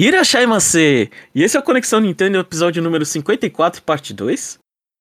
[0.00, 1.10] Irashaimase!
[1.34, 4.56] E esse é o Conexão Nintendo, episódio número 54, parte 2.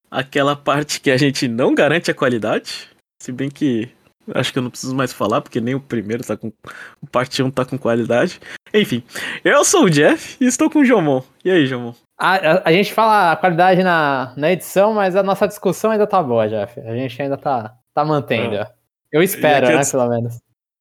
[0.09, 2.89] Aquela parte que a gente não garante a qualidade.
[3.21, 3.91] Se bem que
[4.33, 6.52] acho que eu não preciso mais falar, porque nem o primeiro tá com.
[6.99, 8.41] O parte 1 tá com qualidade.
[8.73, 9.04] Enfim,
[9.46, 11.22] eu sou o Jeff e estou com o Jomon.
[11.46, 11.94] E aí, Jomon?
[12.18, 16.08] A, a, a, gente fala a qualidade na, na edição, mas a nossa discussão ainda
[16.08, 16.80] tá boa, Jeff.
[16.80, 18.55] A gente ainda tá, tá mantendo.
[18.55, 18.72] Ah.
[19.12, 20.40] Eu espero, né, pelo menos.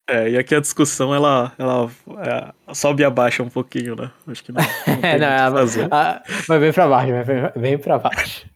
[0.08, 4.10] É, e aqui a discussão ela, ela é, sobe e abaixa um pouquinho, né?
[4.28, 4.62] Acho que não.
[4.62, 5.92] não é, não, fazer.
[5.92, 8.46] A, vai bem pra baixo, vai bem pra baixo.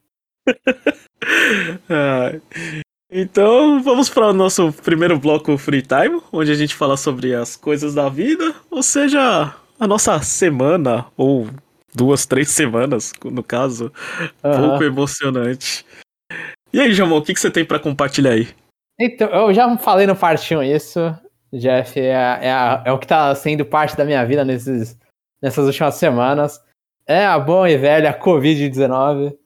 [1.91, 2.41] é,
[3.11, 7.57] então vamos para o nosso primeiro bloco Free Time, onde a gente fala sobre as
[7.57, 11.49] coisas da vida, ou seja, a nossa semana, ou
[11.93, 13.93] duas, três semanas, no caso,
[14.45, 15.85] um pouco emocionante.
[16.73, 18.49] E aí, Jamon, o que, que você tem para compartilhar aí?
[19.01, 21.01] Então, eu já falei no partinho isso,
[21.53, 24.99] Jeff, é, é, é o que está sendo parte da minha vida nesses,
[25.43, 26.63] nessas últimas semanas.
[27.07, 29.37] É a boa e velha Covid-19.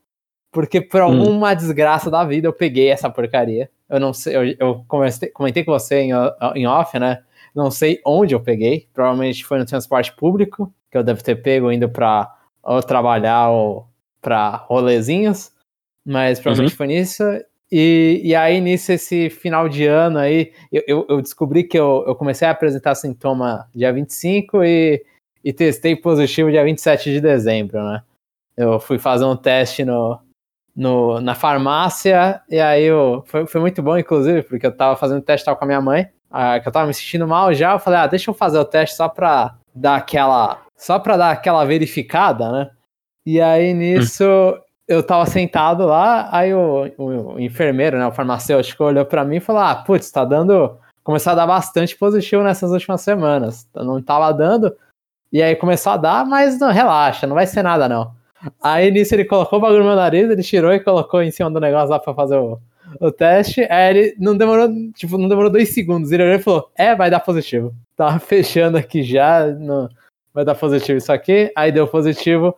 [0.52, 1.04] Porque por hum.
[1.04, 1.56] alguma hum.
[1.56, 3.70] desgraça da vida eu peguei essa porcaria.
[3.88, 6.10] Eu não sei, eu, eu comecei, comentei com você em,
[6.54, 7.22] em off, né?
[7.54, 8.88] Não sei onde eu peguei.
[8.92, 12.32] Provavelmente foi no transporte público, que eu devo ter pego indo pra
[12.62, 13.88] ou trabalhar ou
[14.20, 15.52] pra rolezinhos.
[16.04, 16.76] Mas provavelmente uhum.
[16.76, 17.22] foi nisso.
[17.76, 22.14] E, e aí, nisso, esse final de ano aí, eu, eu descobri que eu, eu
[22.14, 25.04] comecei a apresentar sintoma dia 25 e,
[25.42, 28.04] e testei positivo dia 27 de dezembro, né?
[28.56, 30.20] Eu fui fazer um teste no,
[30.76, 35.20] no, na farmácia e aí eu, foi, foi muito bom, inclusive, porque eu tava fazendo
[35.20, 37.98] teste com a minha mãe, ah, que eu tava me sentindo mal já, eu falei,
[37.98, 42.52] ah, deixa eu fazer o teste só pra dar aquela, só pra dar aquela verificada,
[42.52, 42.70] né?
[43.26, 44.24] E aí nisso
[44.86, 49.36] eu tava sentado lá, aí o, o, o, enfermeiro, né, o farmacêutico, olhou para mim
[49.36, 50.76] e falou: Ah, putz, tá dando.
[51.02, 53.68] Começou a dar bastante positivo nessas últimas semanas.
[53.74, 54.74] Não tava dando.
[55.32, 58.12] E aí começou a dar, mas não, relaxa, não vai ser nada não.
[58.62, 61.50] Aí nisso ele colocou o bagulho no meu nariz, ele tirou e colocou em cima
[61.50, 62.58] do negócio lá pra fazer o,
[63.00, 63.66] o teste.
[63.70, 66.12] Aí ele não demorou, tipo, não demorou dois segundos.
[66.12, 67.74] Ele olhou e falou: É, vai dar positivo.
[67.96, 69.88] Tava fechando aqui já, não,
[70.32, 71.50] vai dar positivo isso aqui.
[71.56, 72.54] Aí deu positivo.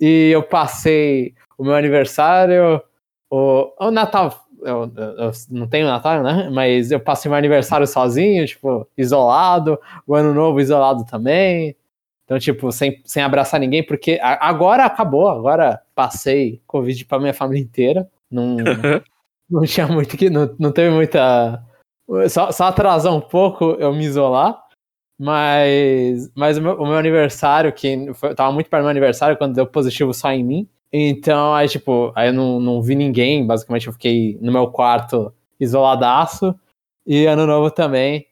[0.00, 2.82] E eu passei o meu aniversário,
[3.30, 4.44] o, o Natal.
[4.62, 6.48] Eu, eu, não tenho Natal, né?
[6.50, 11.76] Mas eu passei meu aniversário sozinho, tipo, isolado, o ano novo isolado também.
[12.24, 17.62] Então, tipo, sem, sem abraçar ninguém, porque agora acabou, agora passei Covid pra minha família
[17.62, 18.08] inteira.
[18.30, 18.56] Não,
[19.50, 20.30] não tinha muito que.
[20.30, 21.62] Não, não teve muita.
[22.30, 24.64] Só, só atrasar um pouco eu me isolar.
[25.18, 29.36] Mas, mas o meu, o meu aniversário, que foi, tava muito perto do meu aniversário,
[29.36, 30.68] quando deu positivo só em mim.
[30.96, 35.34] Então, aí, tipo, aí eu não, não vi ninguém, basicamente eu fiquei no meu quarto
[35.58, 36.54] isoladaço.
[37.04, 38.28] E ano novo também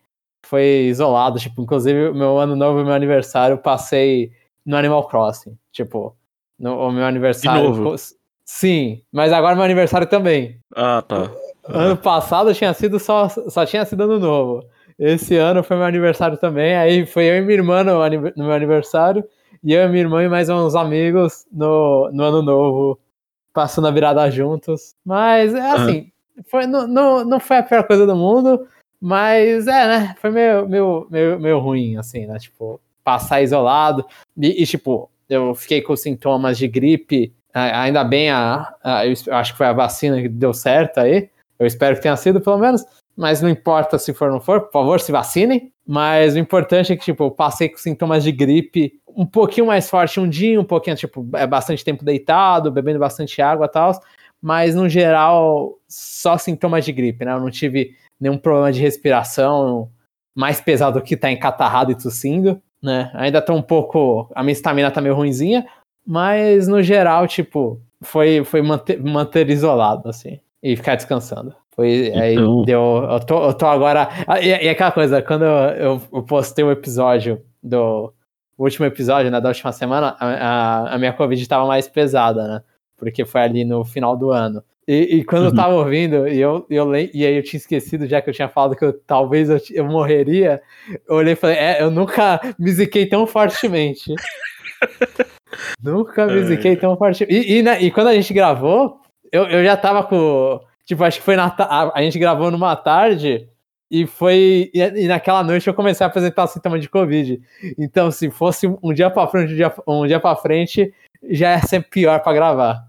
[0.47, 4.31] foi isolado, tipo, inclusive meu ano novo e meu aniversário eu passei
[4.65, 5.59] no Animal Crossing.
[5.73, 6.15] Tipo,
[6.57, 7.73] no, o meu aniversário.
[7.73, 7.97] De novo?
[8.45, 10.61] Sim, mas agora meu aniversário também.
[10.73, 11.33] Ah, tá.
[11.65, 14.65] Ano passado tinha sido só, só tinha sido ano novo.
[14.97, 16.77] Esse ano foi meu aniversário também.
[16.77, 19.25] Aí foi eu e minha irmã no, no meu aniversário.
[19.65, 22.99] E eu, minha irmã e mais uns amigos no, no ano novo,
[23.53, 24.95] passando a virada juntos.
[25.05, 25.99] Mas é assim,
[26.37, 26.43] uhum.
[26.49, 28.67] foi, não, não, não foi a pior coisa do mundo,
[29.01, 30.15] mas é, né?
[30.21, 32.39] Foi meio, meio, meio, meio ruim, assim, né?
[32.39, 34.05] Tipo, passar isolado.
[34.37, 37.33] E, e, tipo, eu fiquei com sintomas de gripe.
[37.55, 41.29] Ainda bem, a, a, eu acho que foi a vacina que deu certo aí.
[41.59, 42.85] Eu espero que tenha sido, pelo menos.
[43.17, 45.73] Mas não importa se for ou não for, por favor, se vacinem.
[45.87, 49.89] Mas o importante é que, tipo, eu passei com sintomas de gripe um pouquinho mais
[49.89, 53.93] forte um dia, um pouquinho, tipo, é bastante tempo deitado, bebendo bastante água e tal,
[54.41, 57.33] mas no geral, só sintomas de gripe, né?
[57.33, 59.89] Eu não tive nenhum problema de respiração
[60.35, 63.11] mais pesado que tá encatarrado e tossindo, né?
[63.15, 64.31] Ainda tô um pouco.
[64.35, 65.67] A minha estamina tá meio ruimzinha,
[66.07, 71.55] mas no geral, tipo, foi, foi manter, manter isolado, assim, e ficar descansando.
[71.75, 72.21] Foi, então...
[72.23, 72.37] aí
[72.67, 73.09] deu.
[73.11, 74.09] Eu tô, eu tô agora.
[74.41, 78.13] E, e aquela coisa, quando eu, eu postei o um episódio do
[78.63, 82.63] último episódio, né, da última semana, a, a, a minha Covid estava mais pesada, né?
[82.97, 84.63] Porque foi ali no final do ano.
[84.87, 85.49] E, e quando uhum.
[85.49, 88.49] eu tava ouvindo, e, eu, eu, e aí eu tinha esquecido, já que eu tinha
[88.49, 90.61] falado que eu, talvez eu, eu morreria,
[91.09, 94.13] eu olhei e falei, é, eu nunca me ziquei tão fortemente.
[95.83, 97.33] nunca me ziquei tão fortemente.
[97.33, 99.01] E, e, né, e quando a gente gravou,
[99.31, 100.61] eu, eu já tava com.
[100.85, 101.47] Tipo, acho que foi na.
[101.59, 103.49] A, a gente gravou numa tarde.
[103.93, 104.71] E foi.
[104.73, 107.39] E, naquela noite eu comecei a apresentar sintoma de Covid.
[107.79, 110.95] Então, se fosse um dia para frente, um dia, um dia para frente,
[111.29, 112.89] já ia ser pior para gravar.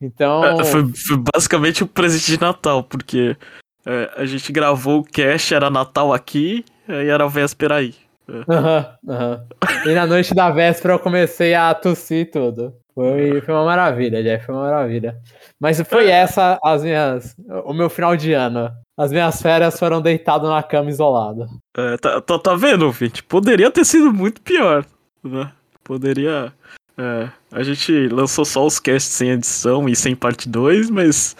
[0.00, 0.42] Então.
[0.42, 3.36] É, foi, foi, basicamente o um presente de Natal, porque
[3.84, 7.94] é, a gente gravou o cast, era Natal aqui, e era véspera aí.
[8.48, 9.46] Aham, aham.
[9.84, 12.74] E na noite da véspera eu comecei a tossir tudo.
[12.98, 15.16] Foi, foi uma maravilha, Jeff, foi uma maravilha.
[15.60, 17.36] Mas foi essa as minhas.
[17.64, 18.72] O meu final de ano.
[18.98, 21.46] As minhas férias foram deitado na cama isolado.
[21.76, 23.22] É, tá, tá, tá vendo, ouvinte?
[23.22, 24.84] Poderia ter sido muito pior,
[25.22, 25.52] né?
[25.84, 26.52] Poderia.
[26.98, 31.36] É, a gente lançou só os casts sem edição e sem parte 2, mas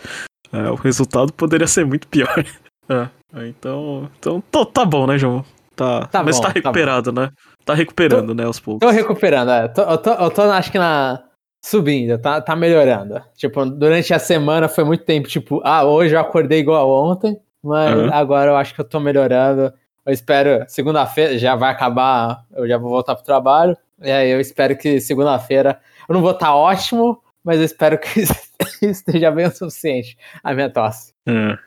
[0.53, 2.29] é, o resultado poderia ser muito pior.
[2.91, 5.45] É, então, então tá, tá bom, né, João?
[5.77, 7.29] Tá, Tá mas bom, tá tá recuperado, né?
[7.63, 8.81] Tá recuperando, né, aos poucos.
[8.81, 9.69] Tô recuperando, é.
[9.69, 11.23] Tô- eu, tô, eu tô, acho que na.
[11.61, 13.21] Subindo, tá, tá melhorando.
[13.37, 17.93] Tipo, durante a semana foi muito tempo, tipo, ah, hoje eu acordei igual ontem, mas
[17.93, 18.11] Aham.
[18.13, 19.73] agora eu acho que eu tô melhorando.
[20.07, 23.77] Eu espero, segunda-feira já vai acabar, eu já vou voltar pro trabalho.
[24.01, 28.23] E aí eu espero que segunda-feira eu não vou estar ótimo, mas eu espero que
[28.83, 31.13] esteja bem o suficiente a minha tosse.
[31.27, 31.59] É.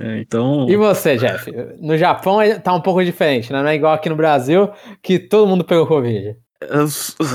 [0.00, 0.68] É, então.
[0.68, 1.50] E você, Jeff?
[1.80, 3.60] No Japão é- tá um pouco diferente, né?
[3.60, 4.70] Não é igual aqui no Brasil,
[5.02, 6.36] que todo mundo pegou Covid.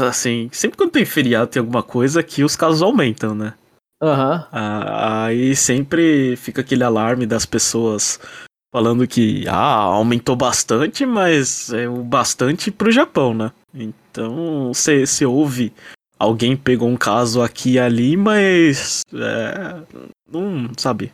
[0.07, 3.53] Assim, sempre quando tem feriado, tem alguma coisa que os casos aumentam, né?
[4.01, 4.47] Aham.
[4.51, 8.19] Ah, Aí sempre fica aquele alarme das pessoas
[8.73, 13.51] falando que ah, aumentou bastante, mas é o bastante pro Japão, né?
[13.73, 15.73] Então você ouve
[16.23, 19.83] alguém pegou um caso aqui e ali, mas é,
[20.31, 21.11] não sabe.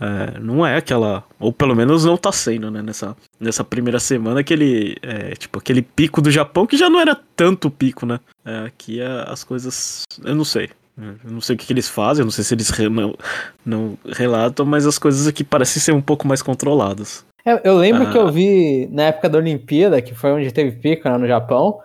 [0.00, 2.82] É, não é aquela, ou pelo menos não tá sendo, né?
[2.82, 7.18] Nessa, nessa primeira semana aquele, é, tipo aquele pico do Japão que já não era
[7.34, 8.20] tanto pico, né?
[8.44, 10.68] É, aqui as coisas, eu não sei.
[10.98, 13.14] Eu não sei o que, que eles fazem, eu não sei se eles re- não,
[13.64, 17.24] não relatam, mas as coisas aqui parecem ser um pouco mais controladas.
[17.62, 18.10] Eu, lembro Ah.
[18.10, 21.78] que eu vi na época da Olimpíada, que foi onde teve pico né, no Japão.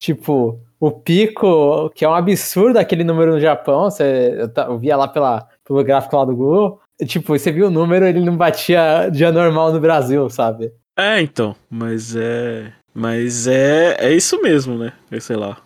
[0.00, 3.84] Tipo, o pico, que é um absurdo aquele número no Japão.
[3.84, 6.80] Você, eu, eu via lá pela, pelo gráfico lá do Google.
[7.04, 10.72] Tipo, você viu o número, ele não batia dia normal no Brasil, sabe?
[10.98, 12.72] É, então, mas é.
[12.94, 14.92] Mas é, é isso mesmo, né?
[15.10, 15.58] Eu sei lá.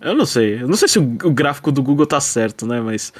[0.00, 0.60] Eu não sei.
[0.60, 2.80] Eu não sei se o, o gráfico do Google tá certo, né?
[2.80, 3.12] Mas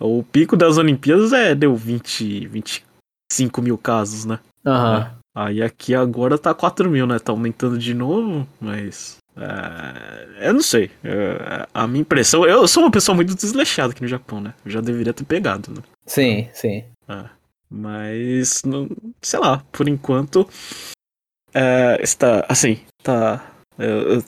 [0.00, 4.38] o pico das Olimpíadas é, deu 20, 25 mil casos, né?
[4.64, 5.14] Aham.
[5.34, 7.18] Aí aqui agora tá 4 mil, né?
[7.18, 9.18] Tá aumentando de novo, mas.
[9.36, 10.90] é, eu não sei.
[11.04, 12.46] É, a minha impressão.
[12.46, 14.54] Eu sou uma pessoa muito desleixada aqui no Japão, né?
[14.64, 15.82] Eu já deveria ter pegado, né?
[16.06, 16.84] Sim, sim.
[17.70, 18.88] Mas, não-
[19.22, 20.48] sei lá, por enquanto.
[21.54, 22.44] É, está.
[22.48, 23.44] Assim, tá.
[23.78, 24.24] Eu, eu-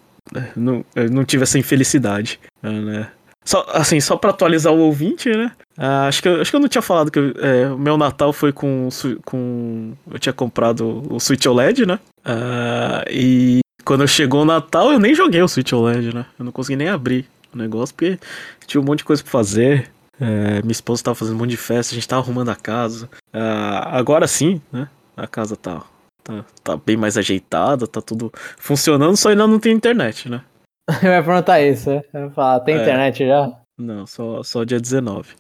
[0.57, 3.11] não, eu não tive essa infelicidade, é, né?
[3.45, 5.53] Só, assim, só pra atualizar o ouvinte, né?
[5.77, 8.33] Ah, acho, que, eu- acho que eu não tinha falado que é, o meu Natal
[8.33, 8.89] foi com,
[9.27, 9.93] com.
[10.11, 11.99] Eu tinha comprado o Switch OLED, né?
[12.25, 16.25] Ah, e quando chegou o Natal, eu nem joguei o Switch OLED, né?
[16.39, 18.19] Eu não consegui nem abrir o negócio, porque
[18.67, 19.91] tinha um monte de coisa pra fazer.
[20.21, 23.09] É, minha esposa tava fazendo um monte de festa, a gente tava arrumando a casa.
[23.33, 24.89] Ah, agora sim, né?
[25.17, 25.83] A casa tá,
[26.23, 30.43] tá, tá bem mais ajeitada, tá tudo funcionando, só ainda não tem internet, né?
[31.03, 31.91] Eu ia perguntar isso.
[31.91, 32.03] né?
[32.13, 32.83] Eu ia falar, tem É.
[32.83, 33.53] internet já?
[33.79, 35.35] Não, só, só dia 19.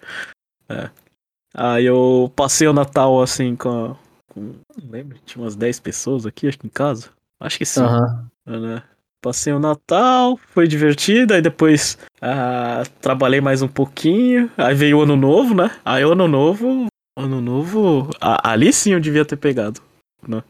[0.69, 0.91] É.
[1.57, 3.93] Aí eu passei o Natal assim com.
[3.93, 3.97] a-
[4.33, 4.41] com
[4.83, 7.11] não lembro, tinha umas 10 pessoas aqui, acho que em casa.
[7.39, 7.81] Acho que sim.
[7.83, 8.27] Aham.
[8.47, 8.83] né?
[9.25, 15.03] Passei o Natal, foi divertido, aí depois ah, trabalhei mais um pouquinho, aí veio o
[15.03, 15.71] Ano Novo, né?
[15.83, 19.81] Aí o Ano Novo, Ano Novo, ali sim eu devia ter pegado,
[20.29, 20.43] né?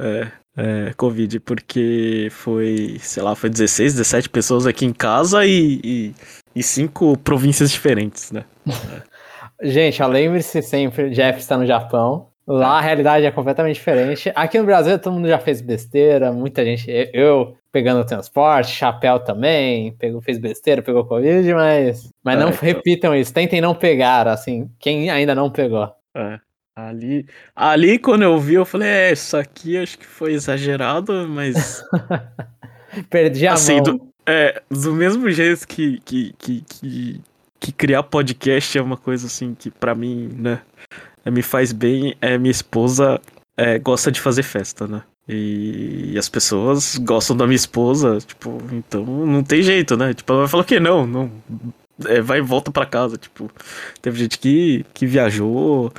[0.00, 5.80] É, é, Covid, porque foi, sei lá, foi 16, 17 pessoas aqui em casa e,
[5.84, 6.14] e,
[6.56, 8.44] e cinco províncias diferentes, né?
[9.62, 12.30] Gente, lembre-se sempre, Jeff está no Japão.
[12.48, 14.32] Lá a realidade é completamente diferente.
[14.34, 19.20] Aqui no Brasil todo mundo já fez besteira, muita gente, eu- pegando o transporte, chapéu
[19.20, 22.60] também, pegou, fez besteira, pegou Covid, mas, mas É, não então.
[22.62, 25.92] repitam isso, tentem não pegar, assim, quem ainda não pegou.
[26.14, 26.38] É.
[26.74, 31.84] Ali, ali quando eu vi, eu falei, é, isso aqui acho que foi exagerado, mas
[33.10, 33.82] Perdi a Assim, mão.
[33.82, 37.20] do, é, do mesmo jeito que, que, que, que,
[37.60, 40.60] que criar podcast é uma coisa assim que pra mim, né,
[41.30, 43.20] me faz bem, é minha esposa
[43.56, 45.02] é, gosta de fazer festa, né?
[45.28, 50.14] E, as pessoas gostam da minha esposa, tipo, então não tem jeito, né?
[50.14, 51.30] Tipo, ela vai falar que não, não.
[52.06, 53.50] é, vai e volta pra casa, tipo.
[54.00, 55.92] Teve gente que, que viajou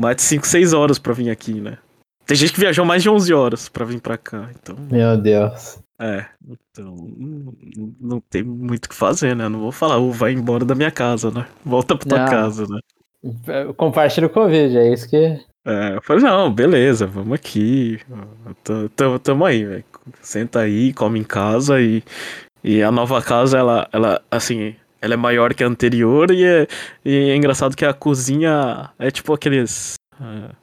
[0.00, 1.78] mais de 5, 6 horas pra vir aqui, né?
[2.24, 4.76] Tem gente que viajou mais de 11 horas pra vir pra cá, então.
[4.90, 5.78] Meu Deus.
[6.00, 7.54] É, então não,
[8.00, 9.48] não tem muito o que fazer, né?
[9.48, 11.48] Não vou falar, "Ô, vai embora da minha casa, né?
[11.64, 12.28] Volta pra tua Não.
[12.30, 12.78] casa, né?
[13.76, 15.16] Compartilha o Covid, é isso que.
[15.66, 18.00] É, eu falei, não, beleza, vamos aqui.
[18.94, 19.84] Tamo, tamo, aí, velho.
[20.20, 22.02] Senta aí, come em casa e,
[22.62, 26.66] e a nova casa, ela, ela, assim, ela é maior que a anterior e é,
[27.04, 29.94] e é engraçado que a cozinha é tipo aqueles.
[30.20, 30.54] ah,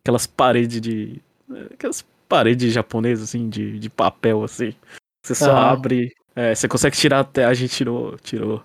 [0.00, 1.20] aquelas paredes de.
[1.72, 4.74] Aquelas paredes japonesas, assim, de, de papel, assim.
[5.24, 5.72] Você só Aham.
[5.72, 6.12] abre.
[6.36, 7.44] é, você consegue tirar até.
[7.44, 8.62] A gente tirou, tirou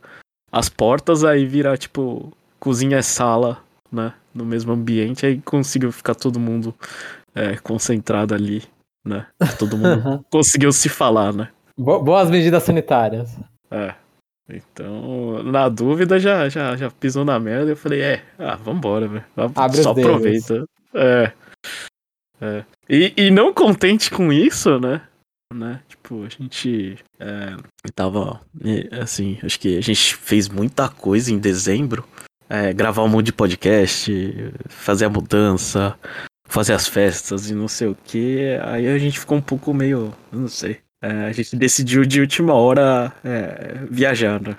[0.51, 3.61] as portas, aí vira, tipo, cozinha e sala,
[3.91, 4.13] né?
[4.33, 6.73] No mesmo ambiente, aí conseguiu ficar todo mundo
[7.33, 8.63] é, concentrado ali,
[9.05, 9.25] né?
[9.57, 11.49] Todo mundo conseguiu se falar, né?
[11.77, 13.35] Bo- boas medidas sanitárias.
[13.71, 13.93] É.
[14.49, 17.71] Então, na dúvida, já, já, já pisou na merda.
[17.71, 19.25] Eu falei, é, ah, vambora, velho.
[19.55, 20.65] Abre Só aproveita.
[20.93, 21.31] É.
[22.41, 22.63] É.
[22.89, 25.01] E, e não contente com isso, né?
[25.53, 25.81] né?
[25.87, 27.55] Tipo, a gente é,
[27.93, 32.07] tava, é, assim, acho que a gente fez muita coisa em dezembro.
[32.49, 34.11] É, gravar um monte de podcast,
[34.67, 35.95] fazer a mudança,
[36.45, 38.57] fazer as festas e não sei o que.
[38.63, 40.79] Aí a gente ficou um pouco meio, eu não sei.
[41.01, 44.57] É, a gente decidiu de última hora é, viajar, né?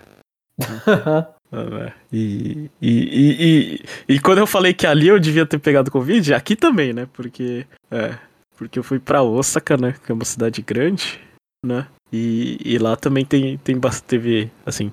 [1.52, 5.90] É, E, e, e, e, e quando eu falei que ali eu devia ter pegado
[5.90, 7.09] Covid, aqui também, né?
[7.12, 8.14] Porque, é,
[8.56, 9.97] porque eu fui pra Osaka, né?
[10.04, 11.18] Que é uma cidade grande,
[11.66, 11.88] né?
[12.12, 14.92] E, e lá também tem, tem bastante, teve, assim,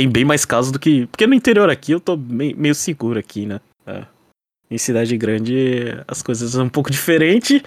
[0.00, 1.06] tem bem mais casos do que...
[1.08, 3.60] Porque no interior aqui eu tô meio, meio seguro aqui, né?
[3.86, 4.06] É.
[4.70, 7.62] Em cidade grande as coisas são um pouco diferentes,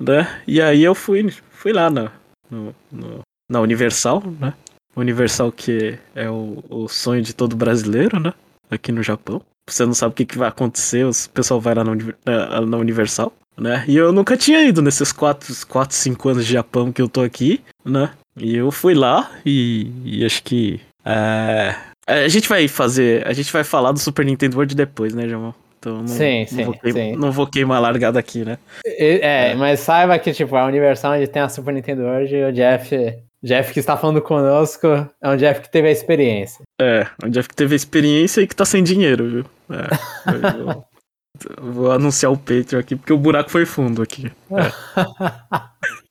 [0.00, 0.42] né?
[0.46, 2.10] E aí eu fui, fui lá na,
[2.50, 4.54] no, no- na Universal, né?
[4.96, 8.32] Universal que é o, o sonho de todo brasileiro, né?
[8.70, 9.42] Aqui no Japão.
[9.68, 13.30] Você não sabe o que, que vai acontecer, o pessoal vai lá na, na Universal,
[13.58, 13.84] né?
[13.86, 17.20] E eu nunca tinha ido nesses 4, 4 5 anos de Japão que eu tô
[17.20, 18.10] aqui, né?
[18.38, 20.80] E eu fui lá e, e acho que.
[21.04, 21.74] É,
[22.06, 23.26] a gente vai fazer.
[23.26, 25.54] A gente vai falar do Super Nintendo World depois, né, Jamal?
[25.78, 27.16] Então não, Sim, não, sim, vou queimar, sim.
[27.16, 28.56] não vou queimar a largada aqui, né?
[28.86, 32.52] E- É, mas saiba que, tipo, a Universal onde tem a Super Nintendo hoje, o
[32.52, 32.94] Jeff,
[33.42, 34.86] Jeff que está falando conosco,
[35.20, 36.62] é um Jeff que teve a experiência.
[36.80, 39.44] É, o Jeff que teve a experiência e que tá sem dinheiro, viu?
[39.76, 40.84] É, eu vou,
[41.66, 44.30] eu vou anunciar o Patreon aqui, porque o buraco foi fundo aqui.
[44.54, 46.01] É,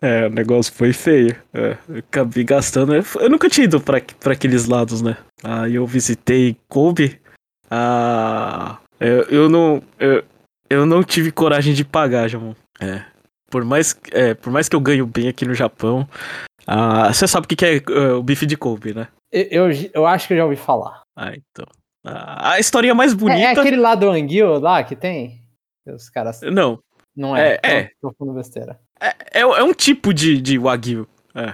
[0.00, 1.36] é o negócio foi feio.
[1.52, 2.94] É, eu acabei gastando.
[2.94, 5.16] Eu, nunca tinha ido pra, pra aqueles lados, né?
[5.42, 7.20] Aí eu visitei Kobe.
[7.70, 9.82] Ah, eu, eu não.
[9.98, 10.24] Eu,
[10.68, 12.54] eu não tive coragem de pagar, Jamon.
[12.80, 13.04] É.
[13.50, 16.08] Por mais, é, por mais que eu ganho bem aqui no Japão.
[16.66, 19.08] Ah, você sabe o que, que é é, o bife de Kobe, né?
[19.30, 21.02] Eu, eu, eu acho que eu já ouvi falar.
[21.16, 21.66] Ah, então.
[22.04, 23.60] Ah, a historinha mais É, é bonita.
[23.60, 25.42] aquele lá do Anguil lá que tem?
[25.86, 26.40] Os caras.
[26.42, 26.80] Não,
[27.16, 27.54] Não é?
[27.54, 27.84] É, é.
[28.00, 28.78] Tô, tô falando besteira.
[29.00, 31.06] É, é, é um tipo de, de Wagyu.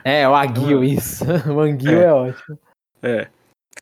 [0.05, 1.25] É, o Aguil, isso.
[1.51, 2.05] O Anguil É.
[2.05, 2.59] é, ótimo.
[3.03, 3.27] É.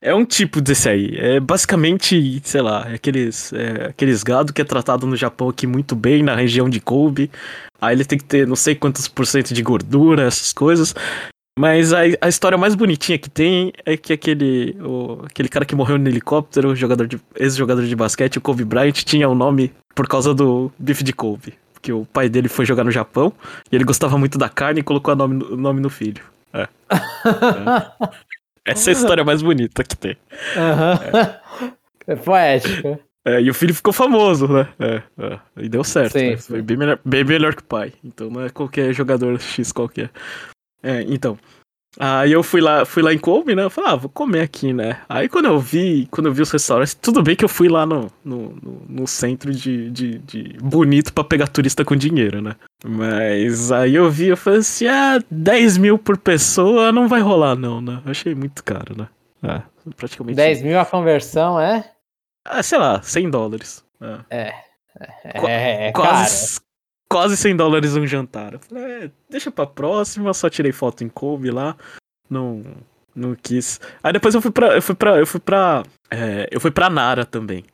[0.03, 1.15] É um tipo desse aí.
[1.19, 5.67] É basicamente, sei lá, é aqueles, é, aqueles gado que é tratado no Japão aqui
[5.67, 7.31] muito bem, na região de Kobe.
[7.79, 10.95] Aí ele tem que ter não sei quantos por cento de gordura, essas coisas.
[11.59, 15.75] Mas a, a história mais bonitinha que tem é que aquele, o, aquele cara que
[15.75, 20.09] morreu no helicóptero, jogador de, ex-jogador de basquete, o Kobe Bryant, tinha o nome por
[20.09, 21.53] causa do bife de Kobe.
[21.81, 23.33] Porque o pai dele foi jogar no Japão
[23.73, 26.23] e ele gostava muito da carne e colocou o nome, no- o nome no filho.
[26.53, 26.69] É.
[28.67, 30.17] Essa é a história mais bonita que tem.
[30.57, 31.01] Aham.
[32.07, 33.01] É poético.
[33.25, 34.69] É, e o filho ficou famoso, né?
[34.79, 36.19] É, é, e deu certo.
[36.19, 36.37] Sim, né?
[36.37, 37.93] Foi bem melhor, bem melhor que o pai.
[38.05, 40.11] Então não é qualquer jogador X qualquer.
[40.83, 41.39] É, então.
[41.99, 43.65] Aí eu fui lá, fui lá em Kobe, né?
[43.65, 45.01] Eu falei, ah, vou comer aqui, né?
[45.09, 47.85] Aí quando eu vi, quando eu vi os restaurantes, tudo bem que eu fui lá
[47.85, 52.55] no, no, no, no centro de, de, de bonito pra pegar turista com dinheiro, né?
[52.85, 57.57] Mas aí eu vi, eu falei assim, ah, 10 mil por pessoa não vai rolar,
[57.57, 58.01] não, né?
[58.05, 59.09] Eu achei muito caro, né?
[59.43, 59.63] É,
[59.97, 60.37] praticamente.
[60.37, 61.91] 10 mil a conversão é?
[62.45, 63.85] Ah, sei lá, 100 dólares.
[64.01, 64.21] É.
[64.31, 64.55] É,
[65.25, 66.07] é, é caro.
[66.09, 66.61] quase,
[67.11, 68.55] quase 100 dólares um jantar.
[68.55, 71.77] Eu falei, é, deixa pra próxima, só tirei foto em Kobe lá.
[72.29, 72.63] Não,
[73.15, 73.81] não quis.
[74.03, 74.77] Aí depois eu fui pra.
[74.77, 75.19] Eu fui pra.
[75.19, 75.83] Eu fui pra.
[76.11, 77.65] é, eu fui pra Nara também.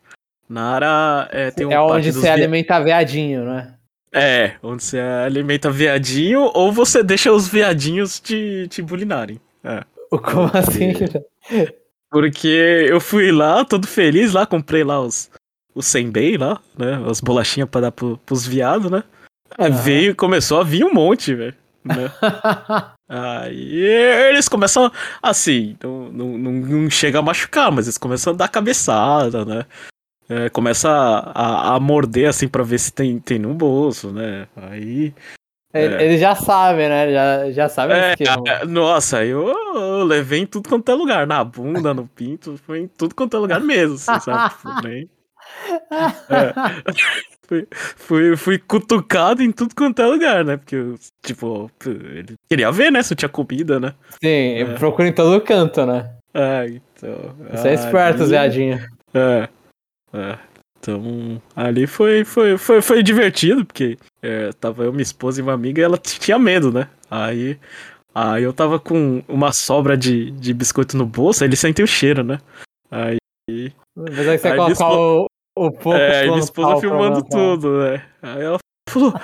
[0.49, 3.75] Nara é, tem um é onde você via- alimenta veadinho, né?
[4.13, 9.41] É, onde você alimenta viadinho ou você deixa os viadinhos te, te bulinarem.
[9.63, 9.83] É.
[10.11, 10.93] Como assim?
[12.11, 15.29] Porque eu fui lá, todo feliz lá, comprei lá os,
[15.75, 17.03] os senbei lá, né?
[17.11, 19.03] As bolachinhas pra dar pro, pros viados, né?
[19.59, 19.71] Aham.
[19.83, 21.55] veio, começou a vir um monte, velho.
[21.85, 22.11] Né?
[23.09, 23.77] Aí
[24.29, 24.91] eles começam,
[25.23, 29.65] assim, não, não, não, não chega a machucar, mas eles começam a dar cabeçada, né?
[30.29, 34.49] É, começa a, a, a morder, assim, pra ver se tem, tem no bolso, né?
[34.57, 35.15] Aí...
[35.73, 36.03] Ele, É.
[36.05, 37.13] ele já sabe, né?
[37.13, 38.15] Já, já sabe o É,
[38.47, 42.81] é, nossa, eu, eu levei em tudo quanto é lugar, na bunda, no pinto, foi
[42.81, 44.49] em tudo quanto é lugar mesmo, assim, sabe?
[44.51, 45.09] Tipo, nem-
[46.31, 46.53] É.
[47.49, 50.57] Fui, fui, fui cutucado em tudo quanto é lugar, né?
[50.57, 53.01] Porque, tipo, ele queria ver, né?
[53.05, 53.95] Se eu tinha comida, né?
[54.21, 56.11] Sim, procura em todo canto, né?
[56.35, 57.37] É, então.
[57.53, 58.85] Você é esperto, aí- Zeadinho.
[59.15, 59.49] É.
[60.13, 60.39] é.
[60.79, 65.53] Então, ali foi, foi, foi, foi divertido, porque é, tava eu, minha esposa e uma
[65.53, 66.89] amiga e ela tinha medo, né?
[67.11, 67.59] Aí,
[68.15, 71.89] aí eu tava com uma sobra de, de biscoito no bolso, aí ele sentiu o
[71.89, 72.39] cheiro, né?
[72.91, 73.19] Aí.
[73.97, 78.05] Mas aí você Aí colocar o, o pouco é, minha esposa filmando tudo, né?
[78.23, 78.59] Aí ela
[78.91, 79.15] falou,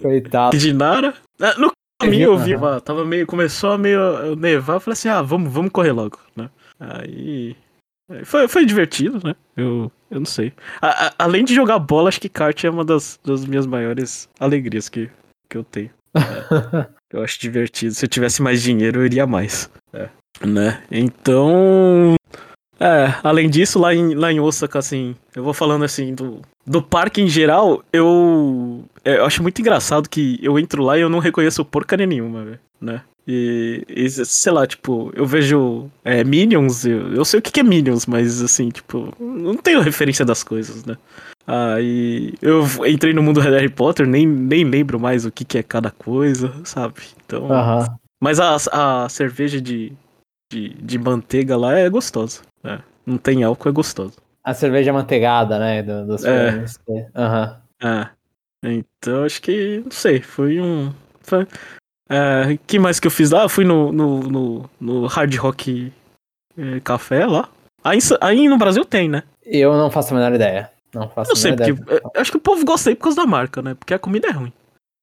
[0.00, 0.56] Coitado.
[0.56, 1.14] de Nara.
[1.40, 5.08] Ah, No caminho eu vi, ó, tava meio, começou a meio nevar, eu falei assim,
[5.08, 6.48] ah, vamos, vamos correr logo, né?
[6.78, 7.54] Aí,
[8.10, 9.34] aí foi, foi divertido, né?
[9.56, 10.52] Eu, eu não sei.
[10.80, 14.28] A- a- além de jogar bola, acho que kart é uma das, das minhas maiores
[14.38, 15.10] alegrias que,
[15.48, 15.90] que eu tenho.
[16.16, 17.94] É, eu acho divertido.
[17.94, 19.70] Se eu tivesse mais dinheiro, eu iria mais.
[19.92, 20.08] É,
[20.46, 20.82] né?
[20.90, 22.14] Então,
[22.80, 26.82] é, além disso, lá em, lá em Osaka, assim, eu vou falando assim, do, do
[26.82, 31.10] parque em geral, eu, é, eu acho muito engraçado que eu entro lá e eu
[31.10, 33.02] não reconheço porcaria nenhuma, velho, né?
[33.28, 37.60] E, e, sei lá, tipo, eu vejo é, Minions, eu, eu sei o que, que
[37.60, 40.96] é Minions, mas assim, tipo, não tenho referência das coisas, né?
[41.46, 45.58] Aí eu entrei no mundo do Harry Potter, nem, nem lembro mais o que, que
[45.58, 47.02] é cada coisa, sabe?
[47.24, 47.52] Então.
[47.52, 47.86] Aham.
[48.22, 49.92] Mas a, a cerveja de,
[50.52, 52.42] de, de manteiga lá é gostosa.
[52.62, 52.80] Né?
[53.06, 54.14] Não tem álcool, é gostoso.
[54.44, 55.82] A cerveja manteigada, né?
[55.82, 56.52] Do, dos É.
[56.52, 56.78] filmes.
[57.14, 57.60] Aham.
[57.82, 58.08] É.
[58.62, 59.80] Então acho que.
[59.84, 60.92] Não sei, foi um.
[61.22, 61.46] Foi,
[62.08, 63.42] é, que mais que eu fiz lá?
[63.42, 65.92] Eu fui no, no, no, no Hard Rock
[66.58, 67.48] é, Café lá.
[67.84, 69.22] Aí, aí no Brasil tem, né?
[69.44, 70.70] Eu não faço a menor ideia.
[70.92, 71.82] Não faço Eu sei, a menor porque.
[71.82, 72.00] ideia.
[72.14, 73.74] eu acho que o povo gosta aí por causa da marca, né?
[73.74, 74.52] Porque a comida é ruim.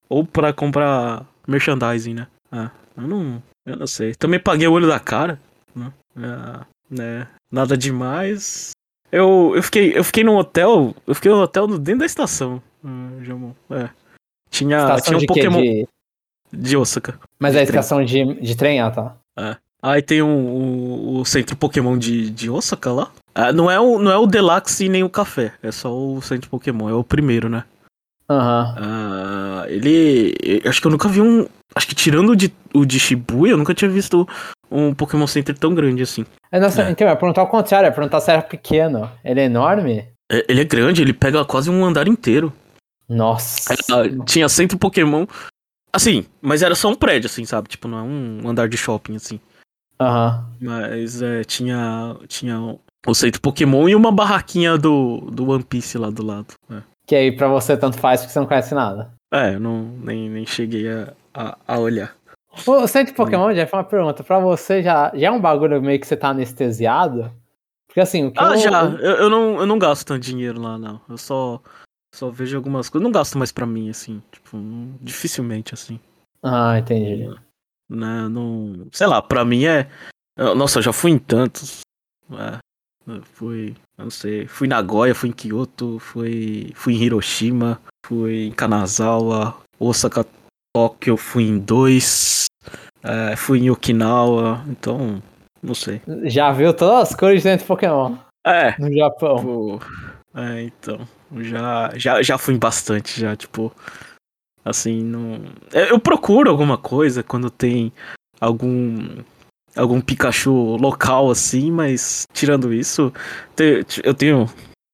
[0.09, 2.27] Ou pra comprar merchandising, né?
[2.51, 3.41] Ah, eu não.
[3.65, 4.13] Eu não sei.
[4.15, 5.39] Também paguei o olho da cara,
[5.75, 5.91] né?
[6.17, 7.27] Ah, né?
[7.51, 8.72] Nada demais.
[9.12, 10.94] Eu, eu fiquei eu fiquei num hotel.
[11.06, 12.62] Eu fiquei num hotel dentro da estação.
[12.84, 13.51] hum, Jamon.
[13.70, 13.89] É.
[14.50, 15.25] Tinha, Estação tinha um?
[15.25, 15.88] Pokémon De-
[16.53, 17.20] de Osaka.
[17.39, 17.79] Mas de é a trem.
[17.79, 19.15] estação de, de trem, ah, tá.
[19.82, 23.12] Aí tem um, o, o centro Pokémon de, de Osaka lá.
[23.36, 25.53] Ah, não, é o, não é o Deluxe e nem o café.
[25.62, 26.89] É só o centro Pokémon.
[26.89, 27.63] É o primeiro, né?
[28.29, 28.75] Aham.
[28.77, 30.34] Ah, ele.
[30.65, 31.46] Acho que eu nunca vi um.
[31.75, 34.27] Acho que tirando o de, o de Shibuya, eu nunca tinha visto
[34.71, 36.25] um Pokémon Center tão grande assim.
[36.51, 36.91] É, nossa, É.
[36.91, 39.10] Então, ia perguntar ao contrário, ia perguntar se era pequeno.
[39.23, 40.08] Ele é enorme?
[40.32, 42.51] É- Ele é grande, ele pega quase um andar inteiro.
[43.08, 43.73] Nossa.
[43.73, 45.25] Ah, tinha centro Pokémon.
[45.93, 47.69] Assim, mas era só um prédio, assim, sabe?
[47.69, 49.39] Tipo, não é um andar de shopping, assim.
[49.99, 50.45] Aham.
[50.62, 52.15] Mas é, tinha.
[52.27, 52.60] Tinha
[53.06, 56.47] o centro Pokémon e uma barraquinha do, do One Piece lá do lado.
[56.69, 59.12] É, Que aí pra você tanto faz porque você não conhece nada.
[59.34, 62.13] É, eu não, nem, nem cheguei a, a, a olhar.
[62.65, 64.24] O centro de Pokémon, Jeff, uma pergunta.
[64.24, 67.32] Pra você já, já é um bagulho meio que você tá anestesiado?
[67.88, 68.84] Porque assim, o que Ah, eu, já.
[68.84, 71.02] Eu, eu não, eu não gasto tanto dinheiro lá, não.
[71.10, 71.62] Eu só,
[72.13, 73.04] só vejo algumas coisas.
[73.04, 74.22] Não gasto mais pra mim, assim.
[74.32, 74.58] Tipo,
[75.02, 76.00] dificilmente, assim.
[76.43, 77.28] Ah, entendi.
[77.89, 78.28] Né?
[78.30, 79.89] Não, sei lá, pra mim é.
[80.38, 81.80] Nossa, eu já fui em tantos.
[82.32, 82.60] É,
[83.34, 83.76] fui.
[83.98, 84.48] Eu não sei.
[84.48, 90.26] Fui em Nagoya, fui em Kyoto, fui, fui em Hiroshima, fui em Kanazawa, Osaka,
[90.76, 92.46] Tóquio, fui em dois.
[93.03, 95.21] É, fui em Okinawa, então.
[95.62, 96.01] Não sei.
[96.25, 99.41] Já viu todas as cores dentro de Pokémon É, no Japão.
[99.43, 99.79] Pô,
[100.39, 100.99] é, então.
[101.38, 103.73] Já, já, já fui em bastante, já, tipo.
[104.63, 105.41] Assim, não.
[105.73, 107.91] é, Eu procuro alguma coisa quando tem
[108.39, 109.23] algum.
[109.75, 113.13] Algum Pikachu local, assim, mas tirando isso,
[114.03, 114.49] eu tenho.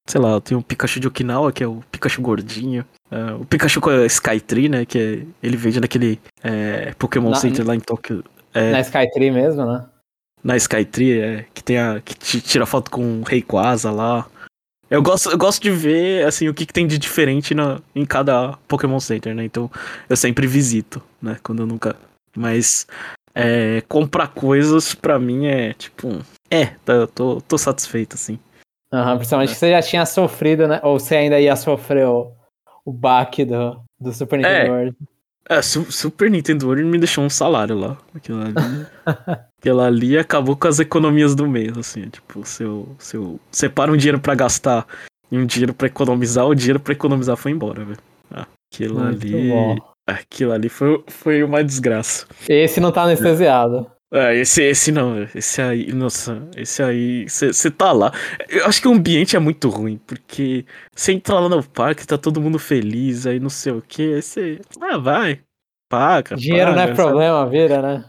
[0.10, 2.86] Sei lá, eu tenho o Pikachu de Okinawa, que é o Pikachu gordinho.
[3.14, 4.86] É, o Pikachu com a Skytree, né?
[4.86, 8.24] Que é, ele vende naquele é, Pokémon Na- Center lá em Tóquio.
[8.54, 9.86] É, Na Skytree mesmo, né?
[10.44, 12.02] na Skytree, é, que tem a.
[12.04, 14.28] que tira foto com o Rayquaza lá.
[14.90, 18.06] Eu gosto, eu gosto de ver assim o que, que tem de diferente na, em
[18.06, 19.46] cada Pokémon Center, né?
[19.46, 19.72] Então
[20.10, 21.38] eu sempre visito, né?
[21.42, 21.96] Quando eu nunca.
[22.36, 22.86] Mas
[23.34, 26.20] é, comprar coisas pra mim é tipo.
[26.52, 28.38] É, tá, eu tô, tô satisfeito, assim.
[28.92, 30.80] Aham, principalmente que você já tinha sofrido, né?
[30.84, 32.32] Ou você ainda ia sofrer o,
[32.86, 34.70] o baque do, do Super Nintendo É.
[34.70, 34.98] World.
[35.50, 37.98] É, Su- Super Nintendo World me deixou um salário lá.
[38.16, 38.54] Aquilo ali.
[39.60, 42.08] aquilo ali acabou com as economias do mês, assim.
[42.10, 44.88] Tipo, se eu, se eu separo um dinheiro pra gastar
[45.32, 48.00] e um dinheiro pra economizar, o dinheiro pra economizar foi embora, velho.
[48.32, 49.50] Ah, aquilo Muito ali.
[49.50, 49.76] bom.
[50.08, 52.26] Aquilo ali foi, foi uma desgraça.
[52.48, 53.90] Esse não tá anestesiado.
[54.14, 58.12] É, esse, esse não, esse aí, nossa, esse aí, você tá lá.
[58.48, 62.16] Eu acho que o ambiente é muito ruim, porque você entra lá no parque, tá
[62.16, 64.62] todo mundo feliz, aí não sei o que, aí você.
[64.80, 65.40] Ah, vai.
[65.90, 66.36] Paga.
[66.36, 67.08] Dinheiro não paga, é sabe?
[67.08, 68.06] problema, vira, né?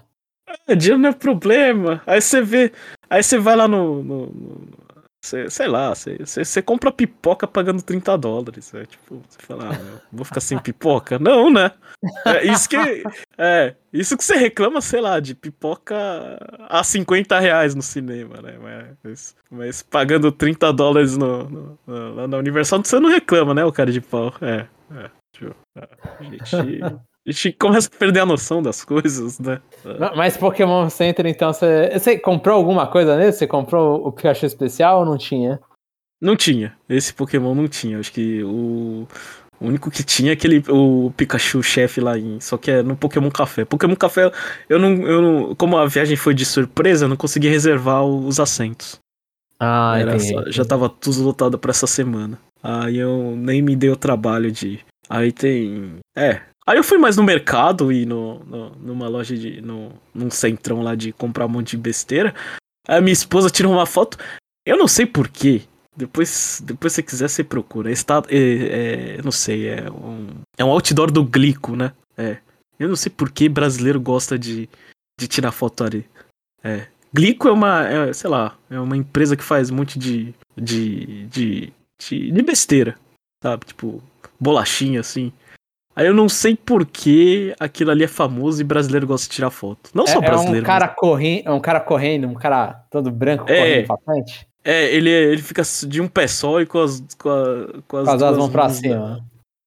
[0.69, 2.03] É, dinheiro não é problema.
[2.07, 2.71] Aí você vê.
[3.09, 4.03] Aí você vai lá no.
[4.03, 4.84] no- no-
[5.25, 8.75] Você, sei lá, você, compra pipoca pagando 30 dólares.
[8.75, 11.19] É, tipo, você fala, ah, vou ficar sem pipoca?
[11.19, 11.73] Não, né?
[12.27, 12.77] É, isso que.
[13.39, 15.97] É, isso que você reclama, sei lá, de pipoca
[16.69, 18.59] a 50 reais no cinema, né?
[19.03, 23.65] Mas, mas pagando 30 dólares no, no, no, lá na Universal, você não reclama, né,
[23.65, 24.31] o cara de pau?
[24.43, 25.11] É, é.
[25.33, 26.81] Tipo, a gente.
[27.27, 29.61] A gente começa a perder a noção das coisas, né?
[30.15, 33.33] Mas Pokémon Center, então, você, você comprou alguma coisa nele?
[33.33, 35.59] Você comprou o Pikachu especial ou não tinha?
[36.21, 36.77] Não tinha.
[36.89, 37.99] Esse Pokémon não tinha.
[37.99, 39.07] Acho que o,
[39.61, 42.41] o único que tinha é aquele o Pikachu chefe lá em.
[42.41, 43.65] Só que é no Pokémon Café.
[43.65, 44.31] Pokémon Café,
[44.69, 45.55] eu não, eu não.
[45.55, 48.99] Como a viagem foi de surpresa, eu não consegui reservar os assentos.
[49.59, 50.53] Ah, Era, entendi.
[50.53, 52.39] Já tava tudo lotado pra essa semana.
[52.63, 54.81] Aí eu nem me dei o trabalho de.
[55.09, 55.99] Aí tem.
[56.17, 59.61] É, Aí eu fui mais no mercado e no, no, numa loja de.
[59.61, 62.35] No, num centrão lá de comprar um monte de besteira.
[62.89, 64.17] Aí a minha esposa tirou uma foto.
[64.67, 65.63] Eu não sei porquê.
[65.97, 67.91] Depois, depois se quiser, você procura.
[67.93, 71.93] Está, é, é, não sei, é um, é um outdoor do Glico, né?
[72.17, 72.39] É.
[72.79, 74.69] Eu não sei por que brasileiro gosta de,
[75.21, 76.07] de tirar foto ali.
[76.63, 76.87] É.
[77.13, 81.27] Glico é uma, é, sei lá, é uma empresa que faz um monte de, de,
[81.27, 82.99] de, de, de besteira,
[83.41, 83.67] sabe?
[83.67, 84.03] Tipo,
[84.39, 85.33] bolachinha assim.
[85.97, 89.51] Aí eu não sei por que aquilo ali é famoso e brasileiro gosta de tirar
[89.51, 89.91] foto.
[89.95, 90.59] Não é, só brasileiro.
[90.59, 90.97] É um cara, mas...
[90.97, 94.49] correndo, é um cara correndo, um cara todo branco é, correndo bastante.
[94.65, 98.07] É, ele, ele fica de um pé só e com as, com, a, com as,
[98.07, 99.25] com as duas mãos pra cima.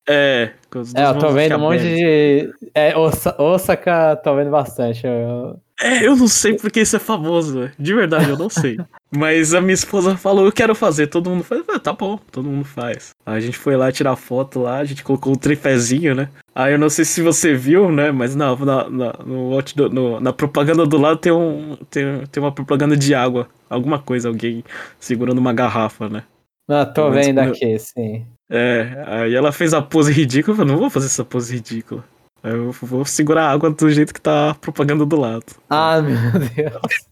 [0.09, 2.51] É, com as duas É, eu tô vendo um monte de.
[2.73, 5.05] É, Osaka, tô vendo bastante.
[5.05, 5.59] Eu...
[5.79, 8.77] É, eu não sei porque isso é famoso, de verdade, eu não sei.
[9.15, 11.63] Mas a minha esposa falou, eu quero fazer, todo mundo faz.
[11.69, 13.11] Ah, tá bom, todo mundo faz.
[13.25, 16.29] Aí a gente foi lá tirar foto lá, a gente colocou o tripézinho, né?
[16.53, 18.11] Aí eu não sei se você viu, né?
[18.11, 19.59] Mas na, na, na, no,
[19.91, 23.47] no, na propaganda do lado tem, um, tem, tem uma propaganda de água.
[23.69, 24.63] Alguma coisa, alguém
[24.99, 26.23] segurando uma garrafa, né?
[26.67, 28.25] Ah, tô vendo aqui, sim.
[28.49, 32.03] É, aí ela fez a pose ridícula, eu falei, não vou fazer essa pose ridícula.
[32.49, 35.45] Eu vou segurar a água do jeito que tá a propaganda do lado.
[35.69, 36.17] Ah, meu
[36.55, 37.07] Deus.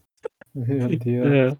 [0.54, 1.26] Meu Deus.
[1.26, 1.56] É.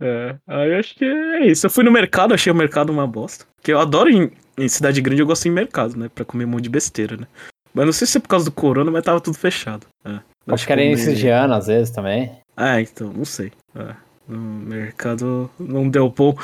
[0.00, 1.66] É, aí eu acho que é isso.
[1.66, 3.46] Eu fui no mercado, achei o mercado uma bosta.
[3.56, 6.10] Porque eu adoro em, em cidade grande, eu gosto em mercado, né?
[6.14, 7.26] Pra comer um monte de besteira, né?
[7.72, 9.86] Mas não sei se é por causa do corona, mas tava tudo fechado.
[10.04, 10.20] É.
[10.48, 12.32] Acho que era início de ano, às vezes, também.
[12.56, 13.52] Ah, então, não sei.
[13.74, 13.94] É.
[14.28, 16.36] No mercado não deu bom.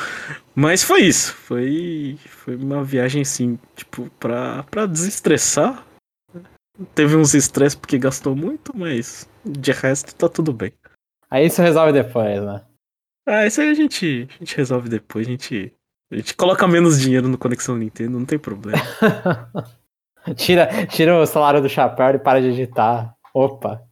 [0.54, 1.34] Mas foi isso.
[1.34, 5.84] Foi, foi uma viagem, assim, tipo, pra, pra desestressar.
[6.94, 10.72] Teve uns estresses porque gastou muito, mas de resto tá tudo bem.
[11.30, 12.64] Aí isso resolve depois, né?
[13.26, 15.26] Ah, isso aí a gente, a gente resolve depois.
[15.26, 15.74] A gente,
[16.10, 18.82] a gente coloca menos dinheiro no Conexão Nintendo, não tem problema.
[20.36, 23.14] tira, tira o salário do chapéu e para de digitar.
[23.34, 23.82] Opa.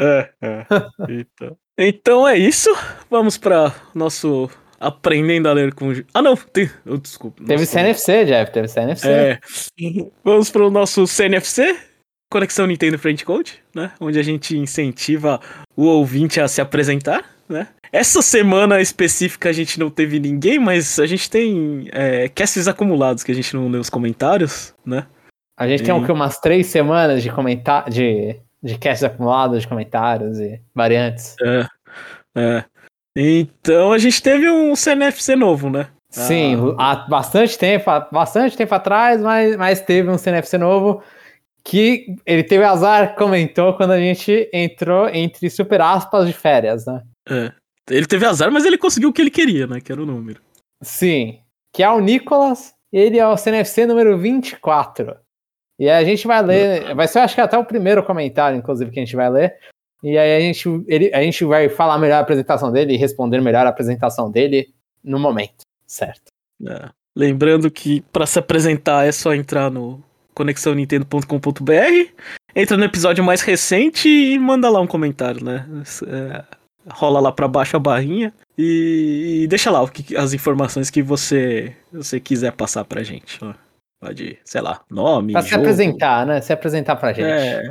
[0.00, 0.66] É, é.
[1.08, 1.56] então.
[1.78, 2.70] então é isso.
[3.08, 4.50] Vamos para nosso
[4.82, 5.92] aprendendo a ler com.
[6.12, 6.68] Ah, não, tem.
[6.84, 7.42] Oh, desculpa.
[7.44, 7.72] Teve nosso...
[7.72, 9.08] CNFC, Jeff, teve CNFC.
[9.08, 9.38] É.
[10.24, 11.76] Vamos para o nosso CNFC,
[12.30, 13.92] Conexão Nintendo Friend Code, né?
[14.00, 15.40] Onde a gente incentiva
[15.76, 17.68] o ouvinte a se apresentar, né?
[17.92, 23.22] Essa semana específica a gente não teve ninguém, mas a gente tem é, casts acumulados
[23.22, 25.06] que a gente não lê os comentários, né?
[25.56, 25.84] A gente e...
[25.84, 30.60] tem o que, umas três semanas de comentar de, de casts acumulados, de comentários e
[30.74, 31.36] variantes.
[31.40, 31.66] É,
[32.34, 32.64] é.
[33.16, 35.88] Então a gente teve um CNFC novo, né?
[36.10, 36.92] Sim, ah.
[36.92, 41.02] há bastante tempo, bastante tempo atrás, mas, mas teve um CNFC novo
[41.64, 47.02] que ele teve azar, comentou quando a gente entrou entre super aspas de férias, né?
[47.28, 47.52] É.
[47.90, 49.80] Ele teve azar, mas ele conseguiu o que ele queria, né?
[49.80, 50.40] Que era o número.
[50.82, 51.40] Sim.
[51.72, 55.16] Que é o Nicolas, ele é o CNFC número 24.
[55.78, 59.00] E a gente vai ler, vai ser acho que até o primeiro comentário, inclusive, que
[59.00, 59.56] a gente vai ler.
[60.02, 63.40] E aí a gente, ele, a gente vai falar melhor a apresentação dele e responder
[63.40, 66.32] melhor a apresentação dele no momento, certo?
[66.66, 66.88] É.
[67.14, 70.02] Lembrando que para se apresentar é só entrar no
[70.34, 72.24] conexãonintendo.com.br,
[72.56, 75.66] entra no episódio mais recente e manda lá um comentário, né?
[76.06, 76.44] É,
[76.90, 81.76] rola lá para baixo a barrinha e, e deixa lá que, as informações que você,
[81.92, 83.38] você quiser passar pra gente.
[84.00, 85.32] Pode, sei lá, nome.
[85.32, 85.48] Pra jogo.
[85.50, 86.40] se apresentar, né?
[86.40, 87.28] Se apresentar pra gente.
[87.28, 87.62] É,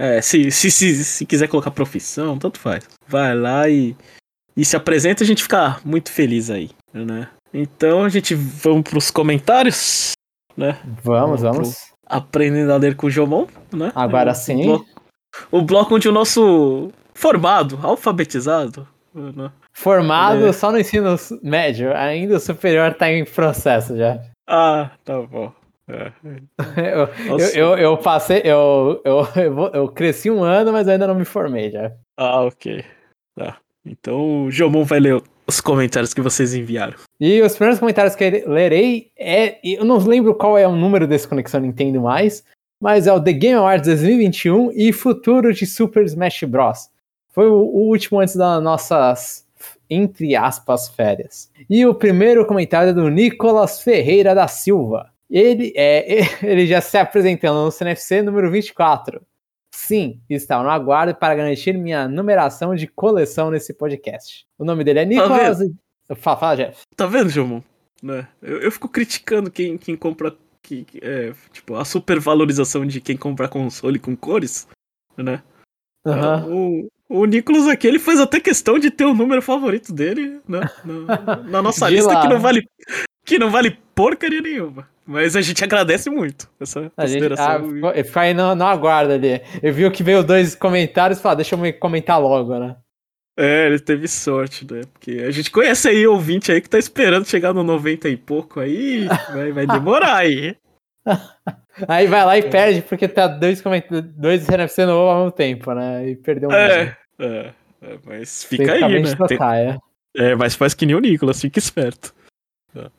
[0.00, 2.88] é se, se, se, se quiser colocar profissão, tanto faz.
[3.06, 3.94] Vai lá e,
[4.56, 7.28] e se apresenta, a gente fica muito feliz aí, né?
[7.52, 10.12] Então a gente vamos pros comentários,
[10.56, 10.78] né?
[11.04, 11.92] Vamos, vamos.
[12.06, 13.92] Aprendendo a ler com o Jomon, né?
[13.94, 14.62] Agora sim.
[14.62, 14.86] O bloco,
[15.50, 18.88] o bloco onde o nosso formado, alfabetizado.
[19.14, 19.52] Né?
[19.70, 20.52] Formado é.
[20.54, 24.18] só no ensino médio, ainda o superior tá em processo já.
[24.48, 25.52] Ah, tá bom.
[25.90, 26.12] É.
[26.94, 29.26] eu, eu, eu, eu, passei, eu, eu,
[29.74, 31.92] eu, cresci um ano, mas ainda não me formei já.
[32.16, 32.84] Ah, ok.
[33.36, 33.58] Tá.
[33.84, 36.94] Então o Jomon vai ler os comentários que vocês enviaram.
[37.18, 39.58] E os primeiros comentários que eu lerei é.
[39.64, 42.44] Eu não lembro qual é o número desse Conexão Nintendo mais,
[42.80, 46.88] mas é o The Game Awards 2021 e futuro de Super Smash Bros.
[47.30, 49.46] Foi o, o último antes das nossas,
[49.88, 51.50] entre aspas, férias.
[51.68, 55.10] E o primeiro comentário é do Nicolas Ferreira da Silva.
[55.30, 59.22] Ele, é, ele já se apresentando no CNFC número 24.
[59.72, 64.44] Sim, está no aguardo para garantir minha numeração de coleção nesse podcast.
[64.58, 65.58] O nome dele é Nicolas.
[66.08, 66.82] Tá fala, fala, Jeff.
[66.96, 67.62] Tá vendo, Jomon?
[68.02, 68.26] Né?
[68.42, 70.34] Eu, eu fico criticando quem, quem compra.
[70.62, 74.68] Que, é, tipo, a supervalorização de quem compra console com cores,
[75.16, 75.42] né?
[76.04, 76.88] Uhum.
[77.08, 80.60] O, o Nicolas aqui, ele faz até questão de ter o número favorito dele, né?
[80.84, 82.22] Na, na nossa lista, lá.
[82.22, 82.68] que não vale.
[83.24, 84.88] Que não vale porcaria nenhuma.
[85.06, 87.70] Mas a gente agradece muito essa a consideração.
[87.70, 89.40] Gente, ah, fica aí no, no aguardo ali.
[89.62, 92.76] Eu vi que veio dois comentários e falei, ah, deixa eu me comentar logo, né?
[93.36, 94.82] É, ele teve sorte, né?
[94.92, 98.60] Porque a gente conhece aí ouvinte aí que tá esperando chegar no 90 e pouco
[98.60, 99.08] aí.
[99.32, 100.56] Vai, vai demorar aí.
[101.88, 103.62] aí vai lá e perde porque tá dois,
[104.14, 106.10] dois NFC novo ao mesmo tempo, né?
[106.10, 106.52] E perdeu um.
[106.52, 109.14] É, é, é, mas fica aí, né?
[109.16, 109.40] Tocar, Tem...
[109.40, 109.78] é.
[110.16, 112.14] é, mas faz que nem o Nicolas, fica esperto.
[112.76, 112.90] É.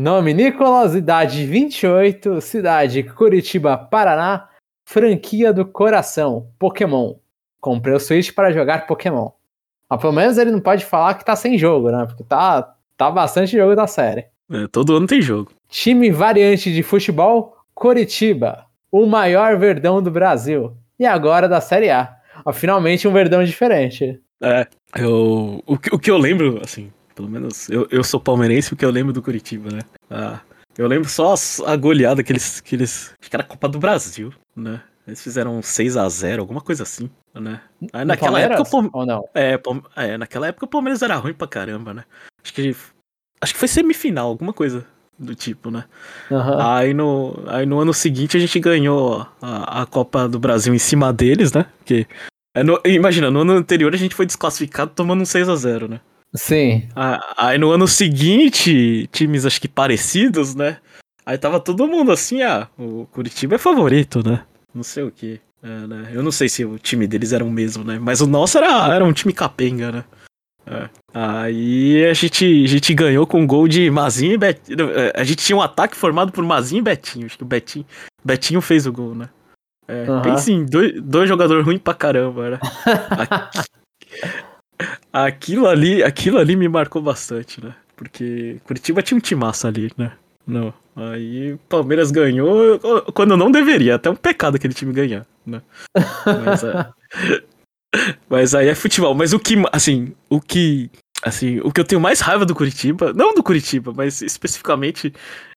[0.00, 4.48] Nome Nicolas, idade 28, cidade Curitiba, Paraná,
[4.84, 7.16] franquia do coração, Pokémon.
[7.60, 9.30] Comprei o Switch para jogar Pokémon.
[9.90, 12.06] Mas pelo menos ele não pode falar que tá sem jogo, né?
[12.06, 14.26] Porque tá, tá bastante jogo da série.
[14.48, 15.50] É, todo ano tem jogo.
[15.68, 20.76] Time variante de futebol, Curitiba, o maior verdão do Brasil.
[20.96, 22.16] E agora da Série A.
[22.52, 24.20] finalmente um verdão diferente.
[24.40, 28.84] É, eu, o, o que eu lembro, assim, pelo menos eu, eu sou palmeirense porque
[28.84, 29.80] eu lembro do Curitiba, né?
[30.08, 30.38] Ah,
[30.76, 31.34] eu lembro só
[31.66, 33.12] a goleada que eles, que eles.
[33.20, 34.80] Acho que era a Copa do Brasil, né?
[35.04, 37.60] Eles fizeram 6 a 0 alguma coisa assim, né?
[37.92, 38.70] Aí, naquela época.
[38.70, 38.88] Palme...
[38.92, 39.28] Ou não?
[39.34, 39.58] É,
[39.96, 42.04] é, naquela época o Palmeiras era ruim pra caramba, né?
[42.44, 42.76] Acho que.
[43.40, 44.86] Acho que foi semifinal, alguma coisa
[45.18, 45.86] do tipo, né?
[46.30, 46.60] Uhum.
[46.60, 50.78] Aí, no, aí no ano seguinte a gente ganhou a, a Copa do Brasil em
[50.78, 51.66] cima deles, né?
[51.78, 52.06] Porque.
[52.54, 55.88] É no, imagina, no ano anterior a gente foi desclassificado tomando um 6 a 0
[55.88, 56.00] né?
[56.38, 56.88] Sim.
[57.36, 60.78] Aí no ano seguinte, times acho que parecidos, né?
[61.26, 64.42] Aí tava todo mundo assim, ah, o Curitiba é favorito, né?
[64.72, 65.40] Não sei o que.
[65.62, 66.10] É, né?
[66.12, 67.98] Eu não sei se o time deles era o mesmo, né?
[68.00, 70.04] Mas o nosso era, era um time capenga, né?
[70.64, 70.88] É.
[71.12, 74.90] Aí a gente, a gente ganhou com um gol de Mazinho e Betinho.
[74.90, 77.26] É, a gente tinha um ataque formado por Mazinho e Betinho.
[77.26, 77.84] Acho que o Betinho,
[78.24, 79.28] Betinho fez o gol, né?
[79.88, 80.22] É, uhum.
[80.22, 82.58] Pense em dois, dois jogadores ruins pra caramba, né?
[85.26, 87.74] Aquilo ali, aquilo ali me marcou bastante, né?
[87.96, 90.12] Porque Curitiba tinha um timaço ali, né?
[90.46, 90.72] Não.
[90.96, 92.78] Aí Palmeiras ganhou
[93.12, 95.62] quando não deveria, até um pecado aquele time ganhar, né?
[95.94, 96.88] Mas, é...
[98.28, 99.14] Mas aí é futebol.
[99.14, 100.90] Mas o que, assim, o que,
[101.22, 105.12] assim, o que eu tenho mais raiva do Curitiba, não do Curitiba, mas especificamente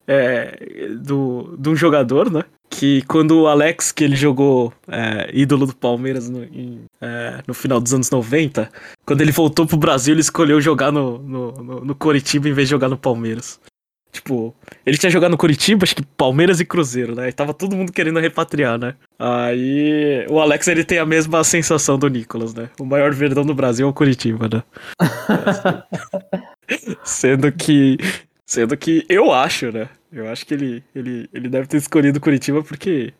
[0.07, 2.43] é, do, de um jogador, né?
[2.71, 7.53] Que quando o Alex, que ele jogou é, ídolo do Palmeiras no, em, é, no,
[7.53, 8.71] final dos anos 90,
[9.05, 12.69] quando ele voltou pro Brasil, ele escolheu jogar no, no, no, no Coritiba em vez
[12.69, 13.59] de jogar no Palmeiras.
[14.11, 14.53] Tipo,
[14.85, 17.29] ele tinha jogado no Curitiba, acho que Palmeiras e Cruzeiro, né?
[17.29, 18.95] E tava todo mundo querendo repatriar, né?
[19.17, 22.69] Aí o Alex ele tem a mesma sensação do Nicolas, né?
[22.79, 24.63] O maior verdão do Brasil é o Curitiba, né?
[27.03, 27.97] Sendo que.
[28.45, 29.87] Sendo que eu acho, né?
[30.11, 33.13] Eu acho que ele, ele, ele deve ter escolhido Curitiba porque,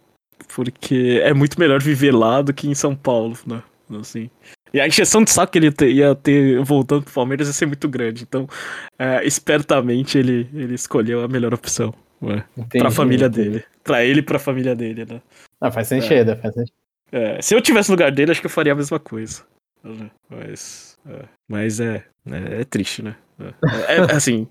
[0.54, 3.64] porque é muito melhor viver lá do que em São Paulo, né?
[4.00, 4.30] Assim.
[4.74, 7.90] E a injeção de saco que ele ia ter voltando pro Palmeiras ia ser muito
[7.90, 8.24] grande.
[8.24, 8.48] Então,
[8.98, 11.94] é, espertamente, ele, ele escolheu a melhor opção.
[12.22, 12.46] Né?
[12.56, 13.64] Entendi, pra família dele.
[13.84, 15.22] Pra ele e pra família dele, né?
[15.60, 16.36] Ah, faz sentido, é.
[16.36, 16.76] faz sentido.
[17.12, 19.44] É, se eu tivesse no lugar dele, acho que eu faria a mesma coisa.
[20.30, 23.16] Mas é, mas é, é, é triste, né?
[23.88, 24.48] É, é, assim,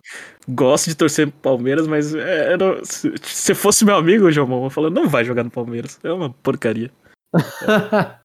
[0.49, 4.71] gosto de torcer pro Palmeiras, mas é, não, se, se fosse meu amigo, João, eu
[4.71, 5.99] falo, não vai jogar no Palmeiras.
[6.03, 6.91] É uma porcaria.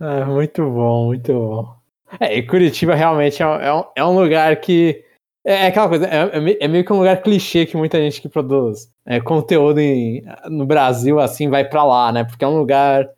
[0.00, 1.82] é, muito bom, muito bom.
[2.20, 5.04] É, e Curitiba realmente é, é, um, é um lugar que.
[5.44, 8.28] É, é aquela coisa, é, é, meio que um lugar clichê que muita gente que
[8.28, 8.90] produz
[9.24, 12.22] conteúdo em, no Brasil, assim, vai para lá, né?
[12.22, 13.08] Porque é um lugar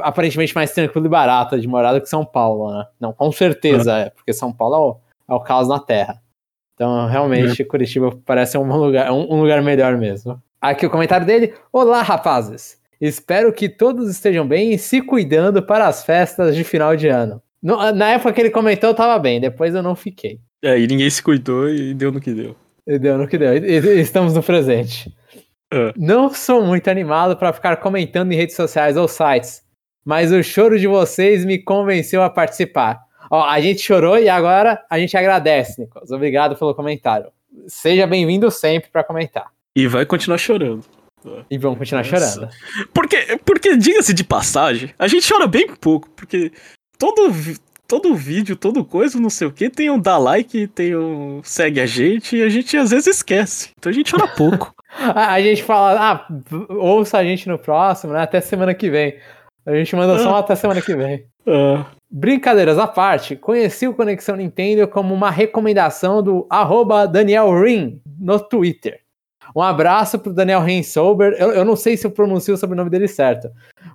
[0.00, 2.86] aparentemente mais tranquilo e barato de morar do que São Paulo, né?
[2.98, 4.96] Não, com certeza é, porque São Paulo é o,
[5.30, 6.20] é o caos na terra.
[6.74, 7.64] Então, realmente, é.
[7.64, 10.42] Curitiba parece um lugar, um, um lugar melhor mesmo.
[10.60, 11.54] Aqui o comentário dele.
[11.72, 12.78] Olá, rapazes!
[13.00, 17.40] Espero que todos estejam bem e se cuidando para as festas de final de ano.
[17.62, 20.40] No, na época que ele comentou, eu tava bem, depois eu não fiquei.
[20.62, 22.56] É, e ninguém se cuidou e deu no que deu.
[22.86, 23.54] E deu no que deu.
[23.56, 25.14] E, estamos no presente.
[25.72, 25.92] É.
[25.96, 29.62] Não sou muito animado para ficar comentando em redes sociais ou sites,
[30.04, 33.00] mas o choro de vocês me convenceu a participar.
[33.30, 36.10] Ó, a gente chorou e agora a gente agradece, Nicolas.
[36.10, 37.30] Obrigado pelo comentário.
[37.68, 39.46] Seja bem-vindo sempre para comentar.
[39.76, 40.84] E vai continuar chorando.
[41.48, 42.30] E vamos continuar Nossa.
[42.32, 42.52] chorando.
[42.92, 46.50] Porque, porque diga-se de passagem, a gente chora bem pouco, porque
[46.98, 47.32] todo,
[47.86, 51.80] todo vídeo, todo coisa, não sei o que, tem um dá like, tem um segue
[51.80, 53.70] a gente, e a gente às vezes esquece.
[53.78, 54.74] Então a gente chora pouco.
[55.14, 56.26] a gente fala, ah,
[56.68, 58.22] ouça a gente no próximo, né?
[58.22, 59.16] Até semana que vem.
[59.64, 61.26] A gente manda só até semana que vem.
[61.46, 61.99] Uh.
[62.10, 68.40] Brincadeiras à parte, conheci o Conexão Nintendo como uma recomendação do arroba Daniel Rin no
[68.40, 69.00] Twitter.
[69.54, 71.34] Um abraço pro Daniel Rensober.
[71.38, 73.48] Eu, eu não sei se eu pronuncio o sobrenome dele certo,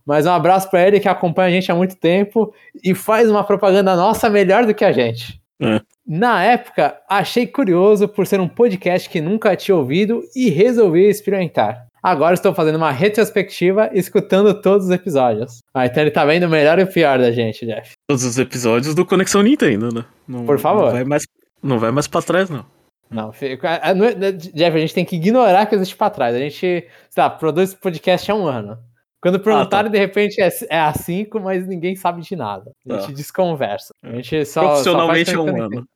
[0.05, 3.43] mas um abraço para ele que acompanha a gente há muito tempo e faz uma
[3.43, 5.41] propaganda nossa melhor do que a gente.
[5.61, 5.81] É.
[6.05, 11.84] Na época, achei curioso por ser um podcast que nunca tinha ouvido e resolvi experimentar.
[12.05, 15.63] Agora estou fazendo uma retrospectiva escutando todos os episódios.
[15.73, 17.93] Ah, então ele tá vendo o melhor e o pior da gente, Jeff.
[18.07, 20.05] Todos os episódios do Conexão Nintendo, né?
[20.27, 20.85] Não, por favor.
[20.85, 21.27] Não vai mais,
[21.63, 22.63] não vai mais pra trás, não.
[23.09, 26.35] Não, Jeff, a gente tem que ignorar que existe pra trás.
[26.35, 28.77] A gente, sei lá, produz podcast há um ano.
[29.19, 29.97] Quando perguntaram, ah, tá.
[29.97, 32.71] de repente é, é a cinco, mas ninguém sabe de nada.
[32.87, 33.13] A gente tá.
[33.13, 33.95] desconversa.
[34.03, 34.61] A gente só.
[34.61, 35.87] Profissionalmente só um ano.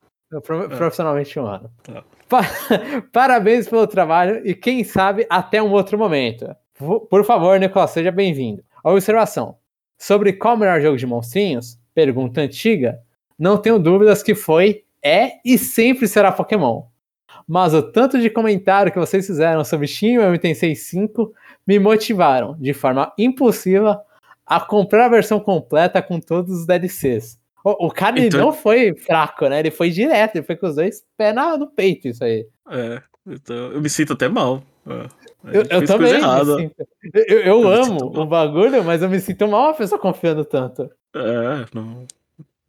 [0.43, 0.67] Pro, é.
[0.69, 1.69] Profissionalmente um ano.
[1.83, 2.03] Tá.
[3.11, 6.55] Parabéns pelo trabalho e quem sabe até um outro momento.
[7.09, 8.63] Por favor, Nicolas, seja bem-vindo.
[8.83, 9.57] Observação.
[9.97, 11.77] Sobre qual o melhor jogo de monstrinhos?
[11.93, 12.99] Pergunta antiga.
[13.37, 16.83] Não tenho dúvidas que foi, é e sempre será Pokémon
[17.49, 21.33] mas o tanto de comentário que vocês fizeram sobre Shin Megami Tensei 5
[21.65, 23.99] me motivaram, de forma impulsiva,
[24.45, 27.39] a comprar a versão completa com todos os DLCs.
[27.63, 28.39] O, o cara então...
[28.39, 29.59] não foi fraco, né?
[29.59, 32.45] Ele foi direto, ele foi com os dois pés no peito, isso aí.
[32.69, 34.63] É, então, eu me sinto até mal.
[34.87, 35.07] É.
[35.57, 36.13] Eu, eu também.
[37.13, 40.89] Eu, eu, eu amo o bagulho, mas eu me sinto mal uma pessoa confiando tanto.
[41.15, 42.05] É, não.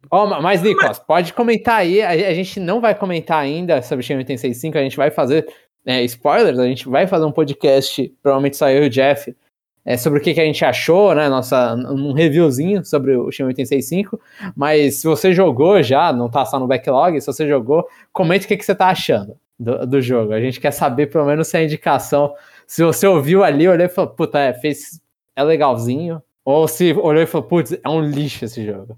[0.09, 2.01] Oh, mas, Nicolas, pode comentar aí.
[2.01, 5.47] A, gente não vai comentar ainda sobre Shin 865, a gente vai fazer
[5.85, 9.35] é, spoilers, a gente vai fazer um podcast, provavelmente só eu e o Jeff,
[9.83, 11.27] é, sobre o que, que a gente achou, né?
[11.27, 14.19] Nossa, um reviewzinho sobre o Shin 865.
[14.55, 18.47] Mas se você jogou já, não tá só no backlog, se você jogou, comente o
[18.47, 20.33] que, que você tá achando do, do jogo.
[20.33, 22.33] A gente quer saber, pelo menos, se a indicação.
[22.67, 25.01] Se você ouviu ali, olhou e falou, puta, é, fez,
[25.35, 26.21] é legalzinho.
[26.45, 28.97] Ou se olhou e falou, putz, é um lixo esse jogo.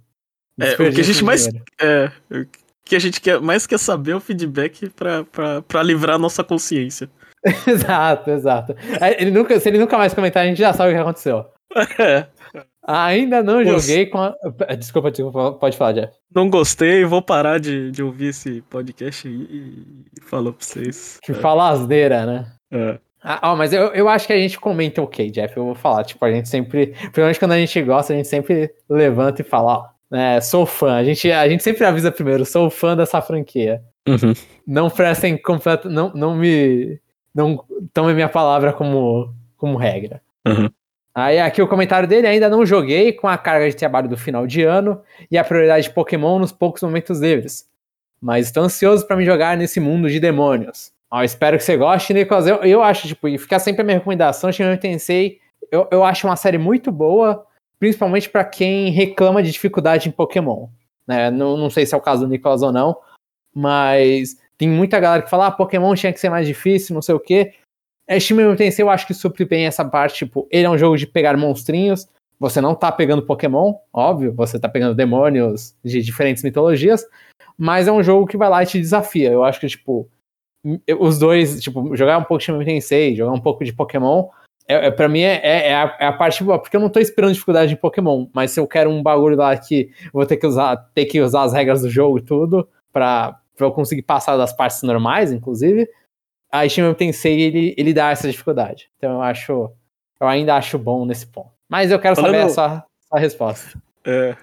[0.59, 1.47] É, o que a gente mais.
[1.81, 2.45] É, o
[2.85, 4.89] que a gente quer, mais quer saber é o feedback
[5.67, 7.09] pra livrar a nossa consciência.
[7.67, 8.75] exato, exato.
[9.01, 11.45] É, ele nunca, se ele nunca mais comentar, a gente já sabe o que aconteceu.
[11.99, 12.27] É.
[12.85, 14.35] Ainda não joguei com a.
[14.77, 16.13] Desculpa, desculpa, pode falar, Jeff.
[16.35, 19.85] Não gostei, vou parar de, de ouvir esse podcast e,
[20.17, 21.17] e falar pra vocês.
[21.23, 21.35] Que é.
[21.35, 22.45] fala asneira, né?
[22.71, 22.99] É.
[23.23, 25.55] Ah, oh, mas eu, eu acho que a gente comenta ok, Jeff.
[25.55, 26.03] Eu vou falar.
[26.03, 26.87] Tipo, a gente sempre.
[26.87, 30.95] Principalmente quando a gente gosta, a gente sempre levanta e fala, ó, é, sou fã.
[30.95, 33.81] A gente, a gente sempre avisa primeiro, sou fã dessa franquia.
[34.05, 34.33] Uhum.
[34.67, 35.89] Não prestem completo.
[35.89, 36.99] Não, não me.
[37.33, 40.21] Não tomem minha palavra como, como regra.
[40.45, 40.69] Uhum.
[41.15, 44.47] Aí aqui o comentário dele, ainda não joguei com a carga de trabalho do final
[44.47, 47.69] de ano e a prioridade de Pokémon nos poucos momentos livres.
[48.21, 50.91] Mas estou ansioso para me jogar nesse mundo de demônios.
[51.11, 52.47] Ó, espero que você goste, Nicolas.
[52.47, 55.39] Eu, eu acho, tipo, e ficar sempre a minha recomendação, Shin Tensei,
[55.71, 57.45] eu, eu acho uma série muito boa
[57.83, 60.69] principalmente para quem reclama de dificuldade em Pokémon.
[61.05, 61.29] Né?
[61.29, 62.95] Não, não sei se é o caso do Nicolas ou não,
[63.53, 67.13] mas tem muita galera que fala, ah, Pokémon tinha que ser mais difícil, não sei
[67.13, 67.53] o quê.
[68.07, 70.77] É, Shin Megami Tensei eu acho que supre bem essa parte, tipo, ele é um
[70.77, 72.07] jogo de pegar monstrinhos,
[72.39, 77.05] você não tá pegando Pokémon, óbvio, você tá pegando demônios de diferentes mitologias,
[77.57, 79.31] mas é um jogo que vai lá e te desafia.
[79.31, 80.09] Eu acho que, tipo,
[80.97, 84.29] os dois, tipo, jogar um pouco de Shin Megami Tensei, jogar um pouco de Pokémon,
[84.65, 86.89] é, é, pra mim é, é, é, a, é, a, parte boa, porque eu não
[86.89, 90.37] tô esperando dificuldade em Pokémon, mas se eu quero um bagulho lá que vou ter
[90.37, 94.01] que usar, ter que usar as regras do jogo e tudo, pra, pra eu conseguir
[94.01, 95.89] passar das partes normais, inclusive,
[96.51, 98.89] a Steam Tensei ele, ele dá essa dificuldade.
[98.97, 99.71] Então eu acho.
[100.19, 101.51] Eu ainda acho bom nesse ponto.
[101.69, 103.81] Mas eu quero falando, saber a sua, sua resposta.
[104.05, 104.35] É.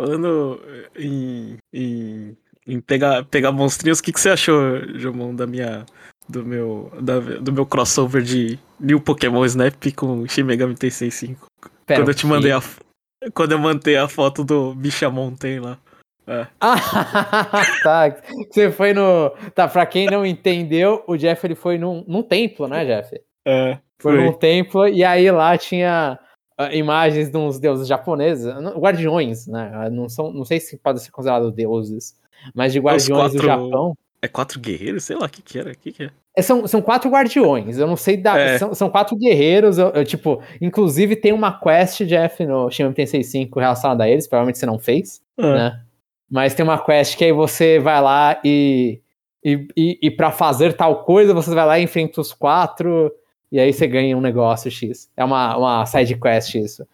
[0.00, 0.60] Falando
[0.94, 2.36] em, em,
[2.66, 5.84] em pegar, pegar monstrinhos, o que, que você achou, Jomon, da minha
[6.28, 11.46] do meu, da, do meu crossover de New Pokémon Snap com Shin Megami Tensei 5.
[11.86, 12.60] Pera, quando eu te mandei a
[13.32, 15.78] quando eu mantei a foto do Bichamon tem lá.
[16.26, 16.46] É.
[16.60, 16.76] Ah,
[17.82, 18.16] tá.
[18.50, 19.30] Você foi no.
[19.54, 23.20] Tá, pra quem não entendeu, o Jeff ele foi num, num templo, né, Jeff?
[23.46, 23.78] É.
[23.98, 26.18] Foi, foi num templo e aí lá tinha
[26.60, 29.88] uh, imagens de uns deuses japoneses, guardiões, né?
[29.90, 32.14] Não, são, não sei se podem ser considerados deuses,
[32.54, 33.38] mas de guardiões quatro...
[33.38, 33.96] do Japão.
[34.20, 35.04] É quatro guerreiros?
[35.04, 35.74] Sei lá, o que que era?
[35.74, 36.10] que que é?
[36.34, 36.42] é?
[36.42, 38.36] são, são quatro guardiões, eu não sei da.
[38.36, 38.58] É.
[38.58, 43.22] São, são quatro guerreiros, eu, eu, tipo, inclusive tem uma quest, Jeff, no Shin Tensei
[43.22, 45.42] 5 relacionada a eles, provavelmente você não fez, é.
[45.42, 45.85] né?
[46.30, 49.00] Mas tem uma quest que aí você vai lá e.
[49.44, 53.12] E, e, e para fazer tal coisa, você vai lá e enfrenta os quatro,
[53.50, 55.08] e aí você ganha um negócio X.
[55.16, 56.84] É uma, uma side quest isso.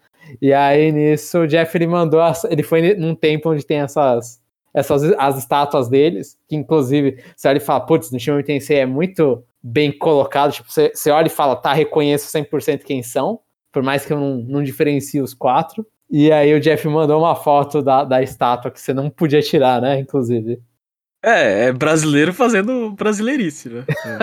[0.41, 2.21] E aí nisso o Jeff ele mandou.
[2.49, 4.41] Ele foi num templo onde tem essas.
[4.73, 8.85] Essas as estátuas deles, que inclusive você olha e fala, putz, no Shin Tensei é
[8.87, 10.51] muito bem colocado.
[10.51, 13.39] Tipo, você, você olha e fala, tá, reconheço 100% quem são,
[13.71, 15.85] por mais que eu não, não diferencie os quatro.
[16.15, 19.81] E aí o Jeff mandou uma foto da, da estátua que você não podia tirar,
[19.81, 19.99] né?
[19.99, 20.61] Inclusive.
[21.25, 23.83] É, é brasileiro fazendo brasileirice, né?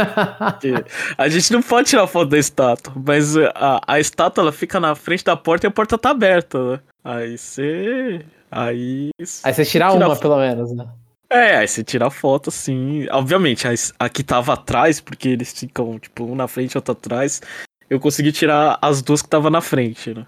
[0.63, 0.85] É.
[1.19, 4.95] a gente não pode tirar foto da estátua, mas a, a estátua ela fica na
[4.95, 6.81] frente da porta e a porta tá aberta, né?
[7.03, 8.25] Aí você.
[8.49, 9.11] Aí.
[9.43, 10.87] Aí você tira, tira uma, pelo menos, né?
[11.29, 13.09] É, aí você tira a foto, assim.
[13.11, 16.93] Obviamente, a, a que tava atrás, porque eles ficam, tipo, um na frente e outro
[16.93, 17.41] atrás.
[17.89, 20.25] Eu consegui tirar as duas que tava na frente, né?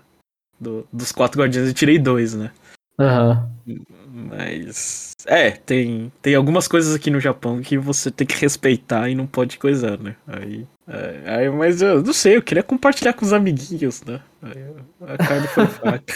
[0.62, 2.50] Do, dos quatro guardiões eu tirei dois, né?
[2.98, 3.50] Aham.
[3.66, 3.84] Uhum.
[4.12, 5.12] Mas.
[5.26, 9.26] É, tem, tem algumas coisas aqui no Japão que você tem que respeitar e não
[9.26, 10.16] pode coisar, né?
[10.26, 10.66] Aí.
[10.86, 14.20] É, aí mas eu não sei, eu queria compartilhar com os amiguinhos, né?
[14.42, 14.64] Aí,
[15.06, 16.14] a carne foi fraca.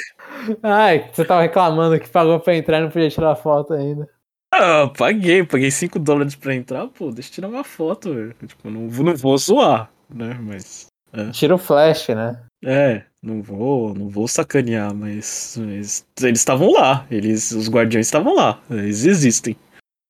[0.62, 4.08] Ai, você tava reclamando que pagou pra entrar e não podia tirar foto ainda.
[4.52, 8.34] Ah, paguei, paguei 5 dólares pra entrar, pô, deixa eu tirar uma foto, velho.
[8.46, 10.38] Tipo, não, não vou zoar, né?
[10.40, 10.86] Mas.
[11.12, 11.30] É.
[11.30, 12.42] Tira o flash, né?
[12.64, 18.34] É, não vou, não vou sacanear, mas, mas eles estavam lá, eles, os guardiões estavam
[18.34, 19.56] lá, eles existem.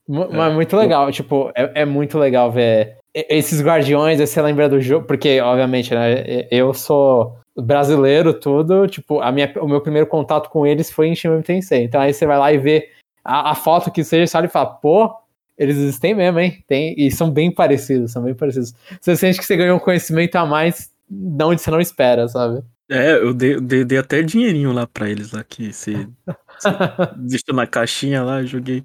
[0.07, 0.55] Mas é.
[0.55, 5.41] muito legal, tipo, é, é, muito legal ver esses guardiões, você lembra do jogo, porque,
[5.41, 10.91] obviamente, né, eu sou brasileiro, tudo, tipo, a minha, o meu primeiro contato com eles
[10.91, 12.91] foi em Shin Tensei, então aí você vai lá e vê
[13.25, 15.11] a, a foto que seja, você olha e fala, pô,
[15.57, 18.75] eles existem mesmo, hein, tem, e são bem parecidos, são bem parecidos.
[19.01, 22.63] Você sente que você ganhou um conhecimento a mais de onde você não espera, sabe?
[22.89, 26.69] É, eu dei, dei, dei até dinheirinho lá pra eles lá, que se, se
[27.17, 28.85] deixou na caixinha lá, joguei.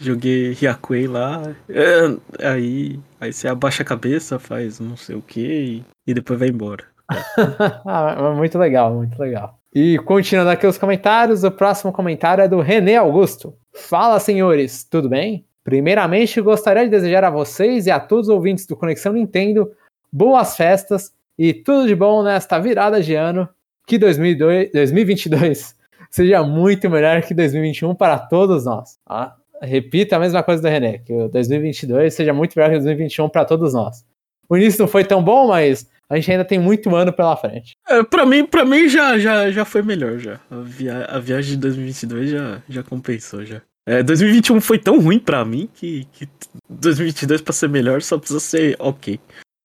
[0.00, 1.42] Joguei Hyakuei lá.
[1.68, 6.48] É, aí, aí você abaixa a cabeça, faz não sei o que e, depois vai
[6.48, 6.84] embora.
[7.84, 9.58] ah, muito legal, muito legal.
[9.74, 13.54] E continuando aqui os comentários, o próximo comentário é do René Augusto.
[13.74, 15.44] Fala, senhores, tudo bem?
[15.64, 19.68] Primeiramente, gostaria de desejar a vocês e a todos os ouvintes do Conexão Nintendo
[20.12, 23.48] boas festas e tudo de bom nesta virada de ano.
[23.86, 25.74] Que 2002, 2022
[26.10, 28.98] seja muito melhor que 2021 para todos nós.
[29.06, 33.28] Ah, repita a mesma coisa do René, que o 2022 seja muito melhor que 2021
[33.28, 34.04] para todos nós.
[34.48, 37.76] O início não foi tão bom, mas a gente ainda tem muito ano pela frente.
[37.86, 40.40] É, para mim, para mim já, já, já foi melhor já.
[40.50, 43.60] A, via a viagem de 2022 já, já compensou já.
[43.86, 46.28] É, 2021 foi tão ruim para mim que, que
[46.68, 49.18] 2022 para ser melhor só precisa ser ok.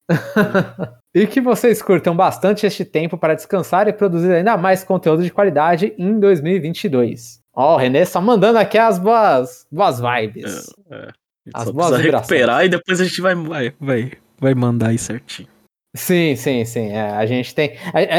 [1.14, 5.32] e que vocês curtam bastante este tempo para descansar e produzir ainda mais conteúdo de
[5.32, 7.42] qualidade em 2022.
[7.56, 10.74] Ó, oh, o Renê só mandando aqui as boas, boas vibes.
[10.90, 11.08] É, é.
[11.54, 15.48] As só boas recuperar e depois a gente vai, vai, vai, vai mandar aí certinho.
[15.96, 16.90] Sim, sim, sim.
[16.90, 17.74] É, a gente tem.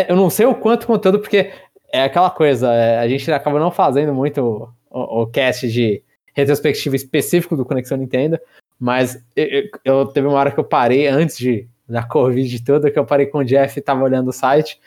[0.09, 1.51] eu não sei o quanto conteúdo, porque
[1.92, 6.03] é aquela coisa, é, a gente acaba não fazendo muito o, o, o cast de
[6.32, 8.38] retrospectiva específico do Conexão Nintendo,
[8.78, 12.99] mas eu, eu, teve uma hora que eu parei antes de da Covid toda, que
[12.99, 14.80] eu parei com o Jeff e tava olhando o site.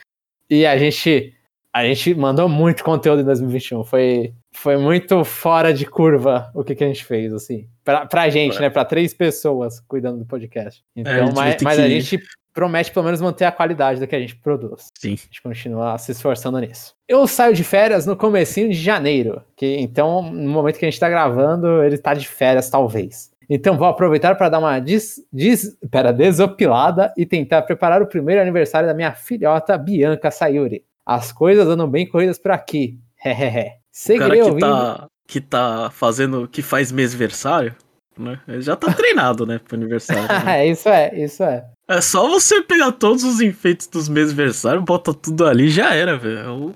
[0.49, 1.33] E a gente
[1.77, 3.83] a gente mandou muito conteúdo em 2021.
[3.83, 7.67] Foi, foi muito fora de curva o que, que a gente fez, assim.
[7.83, 8.61] Pra, pra gente, é.
[8.61, 8.69] né?
[8.71, 10.83] Pra três pessoas cuidando do podcast.
[10.95, 11.81] Então, é, mas, mas que...
[11.81, 12.19] a gente
[12.51, 14.87] promete pelo menos manter a qualidade do que a gente produz.
[14.97, 15.13] Sim.
[15.13, 16.95] A gente continua se esforçando nisso.
[17.07, 20.99] Eu saio de férias no comecinho de janeiro, que então no momento que a gente
[20.99, 23.29] tá gravando, ele tá de férias talvez.
[23.49, 28.41] Então vou aproveitar para dar uma des, des, pera, desopilada e tentar preparar o primeiro
[28.41, 30.83] aniversário da minha filhota Bianca Sayuri.
[31.05, 32.99] As coisas andam bem corridas por aqui.
[33.23, 33.71] Hehehe.
[33.91, 34.97] Seguirei o cara que tá ouvindo...
[34.99, 37.73] tá, que tá fazendo, que faz mêsversário,
[38.17, 38.39] né?
[38.47, 40.23] Ele já tá treinado, né, pro aniversário.
[40.23, 40.59] Né?
[40.59, 41.65] é, isso é, isso é.
[41.87, 46.75] É só você pegar todos os enfeites dos mêsversários, bota tudo ali já era, velho.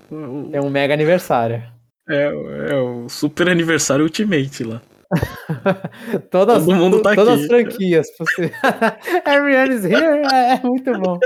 [0.52, 1.62] É, é um mega aniversário.
[2.08, 2.24] É,
[2.70, 4.80] é o super aniversário ultimate lá.
[6.30, 7.42] todas, Todo mundo tá todas aqui.
[7.42, 8.08] as franquias.
[9.26, 11.18] Everyone's here é, é muito bom.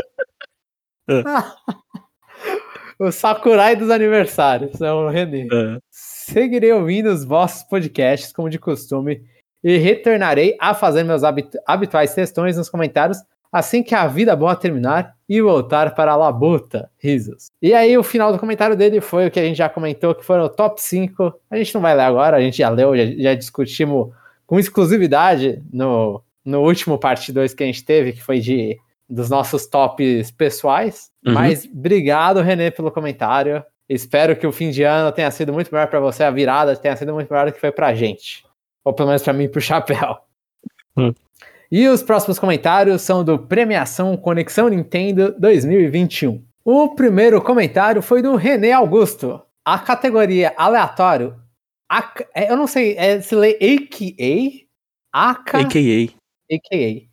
[1.09, 1.23] É.
[2.99, 5.47] o Sakurai dos aniversários, é o René.
[5.53, 5.79] É.
[5.91, 9.23] Seguirei ouvindo os vossos podcasts, como de costume,
[9.63, 13.19] e retornarei a fazer meus habit habituais textões nos comentários
[13.53, 16.91] assim que a vida boa terminar e voltar para a labuta.
[16.99, 17.49] Risos.
[17.61, 20.25] E aí, o final do comentário dele foi o que a gente já comentou, que
[20.25, 21.35] foram o top 5.
[21.51, 24.11] A gente não vai ler agora, a gente já leu, já, já discutimos
[24.47, 28.79] com exclusividade no, no último parte 2 que a gente teve, que foi de
[29.09, 31.11] dos nossos tops pessoais.
[31.25, 31.35] Uhum.
[31.35, 33.65] Mas obrigado, René, pelo comentário.
[33.89, 36.97] Espero que o fim de ano tenha sido muito melhor pra você, a virada tenha
[36.97, 38.45] sido muito melhor do que foi pra gente.
[38.85, 40.19] Ou pelo menos pra mim pro Chapéu.
[40.97, 41.13] Hum.
[41.71, 46.45] E os próximos comentários são do Premiação Conexão Nintendo 2021.
[46.65, 49.41] O primeiro comentário foi do René Augusto.
[49.65, 51.37] A categoria aleatório.
[51.91, 54.67] A- é, eu não sei, é, se lê AKA?
[55.13, 55.59] AKA?
[55.61, 56.15] AKA.
[56.53, 57.07] AKA.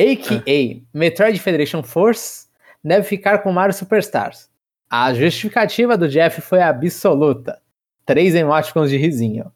[0.00, 2.46] AKA Metroid Federation Force
[2.84, 4.48] deve ficar com Mario Superstars.
[4.90, 7.60] A justificativa do Jeff foi absoluta.
[8.06, 9.52] Três emoticons de risinho.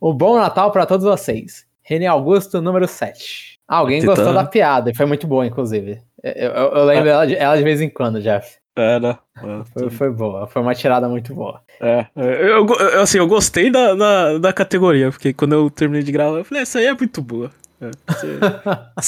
[0.00, 1.66] O bom Natal para todos vocês.
[1.82, 3.49] René Augusto, número 7.
[3.70, 4.14] Alguém Titã.
[4.14, 6.00] gostou da piada, e foi muito boa, inclusive.
[6.22, 8.58] Eu, eu- eu lembro ela, de, ela de vez em quando, Jeff.
[8.76, 9.18] É, né?
[9.38, 11.60] É, Foi, foi boa, foi uma tirada muito boa.
[11.80, 16.02] É, é, eu, eu, assim, eu gostei da, da, da categoria, porque quando eu terminei
[16.02, 17.50] de gravar, eu falei, essa aí é muito boa.
[17.80, 17.90] É,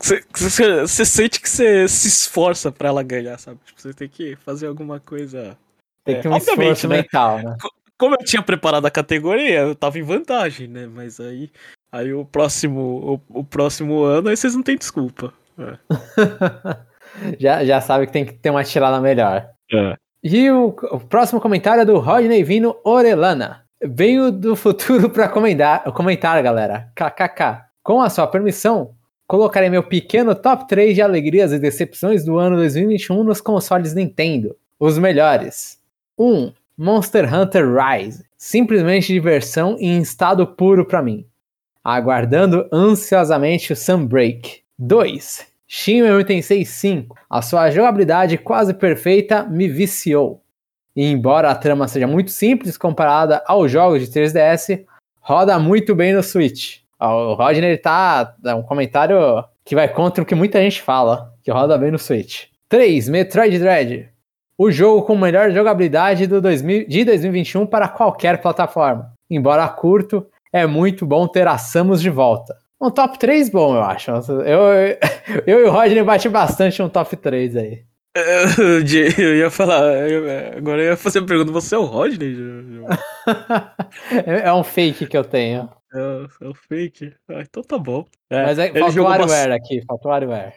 [0.00, 3.60] Você sente que você se esforça pra ela ganhar, sabe?
[3.64, 5.56] Tipo, você tem que fazer alguma coisa.
[6.04, 6.96] Tem É, que ter um obviamente, esforço né?
[6.96, 7.56] mental, né?
[7.96, 10.88] Como eu tinha preparado a categoria, eu tava em vantagem, né?
[10.92, 11.48] Mas aí,
[11.92, 15.32] aí o próximo, o, o próximo ano, aí vocês não têm desculpa.
[17.38, 19.48] já, já sabe que tem que ter uma tirada melhor.
[19.72, 19.96] É.
[20.24, 23.62] E o, o próximo comentário é do Rodney Vino Orelana.
[23.84, 26.88] Venho do futuro para comentar, comentar, galera.
[26.94, 27.66] KKK.
[27.82, 28.94] Com a sua permissão,
[29.26, 34.56] colocarei meu pequeno top 3 de alegrias e decepções do ano 2021 nos consoles Nintendo.
[34.78, 35.80] Os melhores.
[36.16, 36.52] 1.
[36.78, 38.24] Monster Hunter Rise.
[38.36, 41.26] Simplesmente diversão em estado puro para mim.
[41.84, 44.62] Aguardando ansiosamente o Sunbreak.
[44.78, 45.46] 2.
[45.66, 47.16] Shin Megami Tensei 5.
[47.28, 50.42] A sua jogabilidade quase perfeita me viciou.
[50.94, 54.84] E embora a trama seja muito simples comparada aos jogos de 3DS,
[55.20, 56.80] roda muito bem no Switch.
[57.00, 58.36] O Rodney tá.
[58.56, 62.44] Um comentário que vai contra o que muita gente fala, que roda bem no Switch.
[62.68, 63.08] 3.
[63.08, 64.08] Metroid Dread.
[64.56, 69.12] O jogo com melhor jogabilidade do 2000 de 2021 para qualquer plataforma.
[69.28, 72.54] Embora curto, é muito bom ter a Samus de volta.
[72.80, 74.10] Um top 3 bom, eu acho.
[74.10, 74.20] Eu,
[75.46, 77.84] eu e o Rodney bate bastante um top 3 aí.
[78.14, 81.84] Eu, de- eu ia falar, eu- agora eu ia fazer a pergunta, você é o
[81.84, 82.36] Rodney?
[84.26, 85.68] é é um fake que eu tenho.
[85.94, 87.14] É, é o fake?
[87.28, 88.04] Ah, então tá bom.
[88.30, 90.54] É, Mas é, falta o jogou, bas- WarioWare aqui, falta o WarioWare.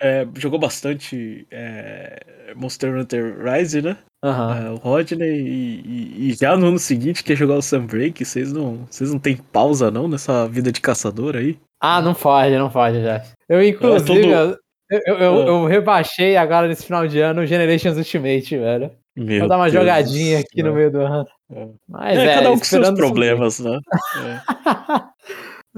[0.00, 3.96] É, jogou bastante é, Monster Hunter Rise, né?
[4.24, 8.52] É, o Rodney e, e- e já no ano seguinte quer jogar o Sunbreak, vocês
[8.52, 11.58] não, vocês não tem pausa não nessa vida de caçador aí?
[11.80, 13.22] Ah, não pode, não pode, já.
[13.48, 14.58] Eu, inclusive, todo-
[14.90, 15.48] eu, eu, eu, É.
[15.48, 18.90] eu rebaixei agora nesse final de ano o Generations Ultimate, velho.
[19.16, 21.26] Meu Vou dar uma Deus jogadinha aqui no meio do ano.
[21.52, 21.68] É.
[21.88, 23.78] Mas É, é, cada um com seus problemas, né?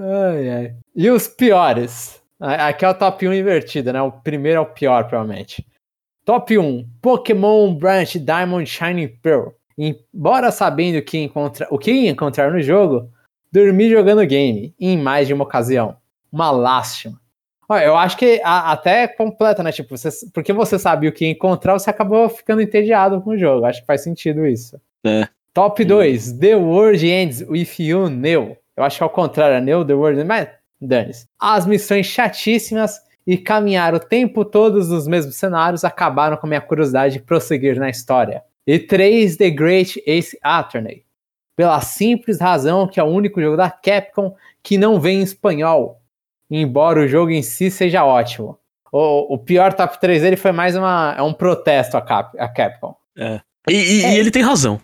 [0.01, 0.75] Ai, ai.
[0.95, 2.18] E os piores?
[2.41, 4.01] A- Aqui é o top 1 invertido, né?
[4.03, 5.67] O primeiro é o pior, provavelmente.
[6.25, 9.49] Top 1, Pokémon Branch Diamond Shining Pearl.
[9.77, 11.67] Embora sabendo que encontra...
[11.71, 13.09] o que ia encontrar no jogo,
[13.51, 15.97] dormi jogando game em mais de uma ocasião.
[16.31, 17.19] Uma lástima.
[17.69, 19.71] Olha, eu acho que a- até é completa, né?
[19.73, 23.65] Tipo, você, porque você sabia o que encontrar, você acabou ficando entediado com o jogo.
[23.65, 24.81] Acho que faz sentido isso.
[25.05, 25.29] É.
[25.55, 28.57] Top 2, The World Ends With You, Neo.
[28.77, 30.49] Eu acho que é ao contrário, é Neo, The World Ends, mas
[30.81, 31.27] dane-se.
[31.41, 37.15] As missões chatíssimas e caminhar o tempo todos nos mesmos cenários acabaram com minha curiosidade
[37.15, 38.43] de prosseguir na história.
[38.67, 41.05] E 3, The Great Ace Attorney.
[41.57, 46.01] Pela simples razão que é o único jogo da Capcom que não vem em espanhol,
[46.51, 48.59] embora o jogo em si seja ótimo.
[48.93, 52.49] O, o pior top 3 dele foi mais uma, é um protesto à, Cap, à
[52.49, 52.95] Capcom.
[53.17, 53.23] E,
[53.75, 54.15] e- É.
[54.15, 54.81] e ele tem razão.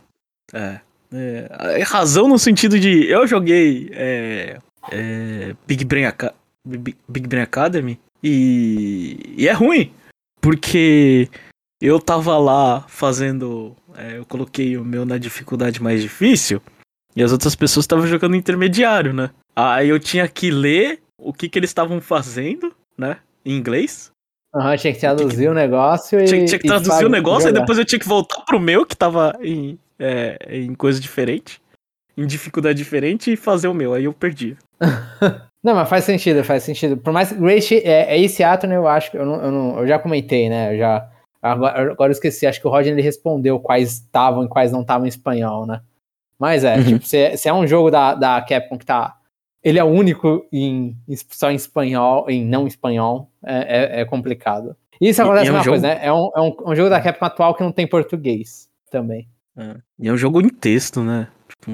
[0.52, 0.80] É.
[1.12, 3.08] É, é razão no sentido de.
[3.08, 4.58] Eu joguei é,
[4.90, 6.34] é, Big, Brain Aca-
[6.66, 9.92] Big, Big Brain Academy e, e é ruim.
[10.40, 11.28] Porque
[11.80, 13.74] eu tava lá fazendo.
[13.96, 16.60] é, eu coloquei o meu na dificuldade mais difícil
[17.16, 19.30] e as outras pessoas estavam jogando intermediário, né?
[19.56, 23.18] Aí eu tinha que ler o que, que eles estavam fazendo, né?
[23.44, 24.10] Em inglês.
[24.54, 26.24] Aham, tinha que traduzir o negócio e.
[26.26, 27.58] Tinha, tinha que traduzir o negócio, jogar.
[27.58, 31.60] e depois eu tinha que voltar pro meu, que tava em, é, em coisa diferente,
[32.16, 33.94] em dificuldade diferente, e fazer o meu.
[33.94, 34.56] Aí eu perdi.
[35.62, 36.96] Não, mas faz sentido, faz sentido.
[36.96, 39.78] Por mais que Great é, é esse Attorney, eu acho que eu, não, eu, não-
[39.80, 40.74] eu já comentei, né?
[40.74, 41.08] Eu já,
[41.40, 44.82] agora, agora eu esqueci, acho que o Roger ele respondeu quais estavam e quais não
[44.82, 45.80] estavam em espanhol, né?
[46.38, 46.84] Mas é, Uhum.
[46.84, 49.16] tipo, se, é- se é um jogo da, da Capcom que tá.
[49.62, 50.94] Ele é o único em,
[51.30, 54.76] só em espanhol, em não espanhol, é, é, é complicado.
[55.00, 55.98] E isso acontece e é um jogo- coisa, né?
[56.02, 59.26] É um, é um, um jogo da Capcom atual que não tem português também.
[59.98, 61.28] E é um jogo em texto, né?
[61.64, 61.72] Tipo,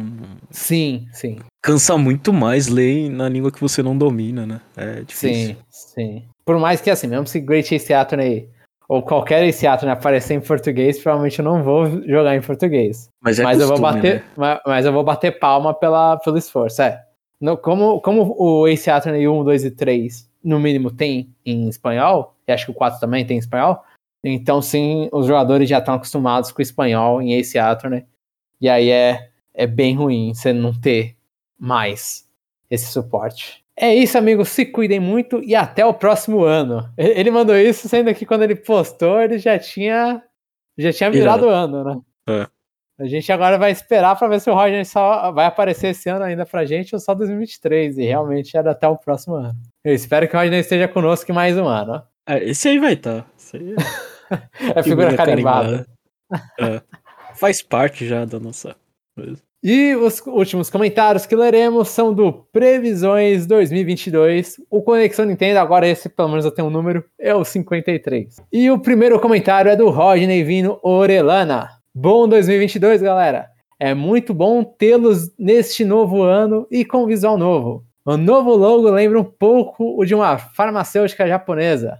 [0.50, 1.38] Sim, sim.
[1.62, 4.60] cansa muito mais ler na língua que você não domina, né?
[4.76, 5.56] É difícil.
[5.56, 6.24] Sim, sim.
[6.44, 8.48] Por mais que assim, mesmo se Great Ace Attorney.
[8.88, 13.08] ou qualquer Ace Attorney aparecer em português, provavelmente eu não vou jogar em português.
[13.20, 14.24] Mas, é mas eu vou costume, bater, né?
[14.36, 16.82] mas, mas eu vou bater palma pela, pelo esforço.
[16.82, 17.02] É.
[17.40, 22.34] No- como, como o Ace Attorney 1, 2 e 3, no mínimo, tem em espanhol,
[22.46, 23.82] e acho que o 4 também tem em espanhol,
[24.24, 28.04] então sim, os jogadores já estão acostumados com o espanhol em Ace Attorney,
[28.60, 29.29] e aí é,
[29.60, 31.14] é bem ruim você não ter
[31.58, 32.26] mais
[32.70, 33.62] esse suporte.
[33.76, 34.48] É isso, amigos.
[34.48, 36.90] Se cuidem muito e até o próximo ano.
[36.96, 40.22] Ele mandou isso, sendo que quando ele postou, ele já tinha
[40.78, 42.00] já tinha virado o ano, né?
[42.28, 42.46] É.
[42.98, 46.24] A gente agora vai esperar para ver se o Roger só vai aparecer esse ano
[46.24, 47.98] ainda pra gente ou só 2023.
[47.98, 49.56] E realmente era até o próximo ano.
[49.84, 52.02] Eu espero que o Roger esteja conosco mais um ano.
[52.26, 53.26] É, esse aí vai estar.
[53.36, 53.74] Esse aí
[54.76, 55.86] É figura carimbada.
[56.58, 56.80] É.
[57.34, 58.76] Faz parte já da nossa
[59.14, 59.49] coisa.
[59.62, 64.56] E os últimos comentários que leremos são do Previsões 2022.
[64.70, 68.36] O Conexão Nintendo, agora esse pelo menos eu tenho um número, é o 53.
[68.50, 71.68] E o primeiro comentário é do Rodney Vino Orelana.
[71.94, 73.48] Bom 2022, galera.
[73.78, 77.84] É muito bom tê-los neste novo ano e com visual novo.
[78.04, 81.98] O novo logo lembra um pouco o de uma farmacêutica japonesa,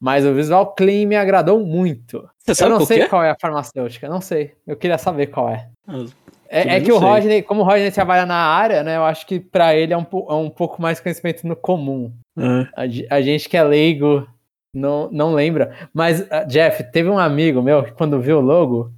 [0.00, 2.28] mas o visual clean me agradou muito.
[2.38, 3.08] Você Eu não qual sei que é?
[3.08, 4.52] qual é a farmacêutica, não sei.
[4.64, 5.68] Eu queria saber qual é.
[5.86, 6.04] Ah,
[6.52, 7.08] É, é que o sei.
[7.08, 8.98] Rodney, como o Rodney trabalha na área, né?
[8.98, 12.12] Eu acho que pra ele é um, é um pouco mais conhecimento no comum.
[12.38, 12.68] é.
[12.76, 14.28] A, a gente que é leigo
[14.74, 15.72] não, não lembra.
[15.94, 18.92] Mas, ah, Jeff, teve um amigo meu que quando viu o logo,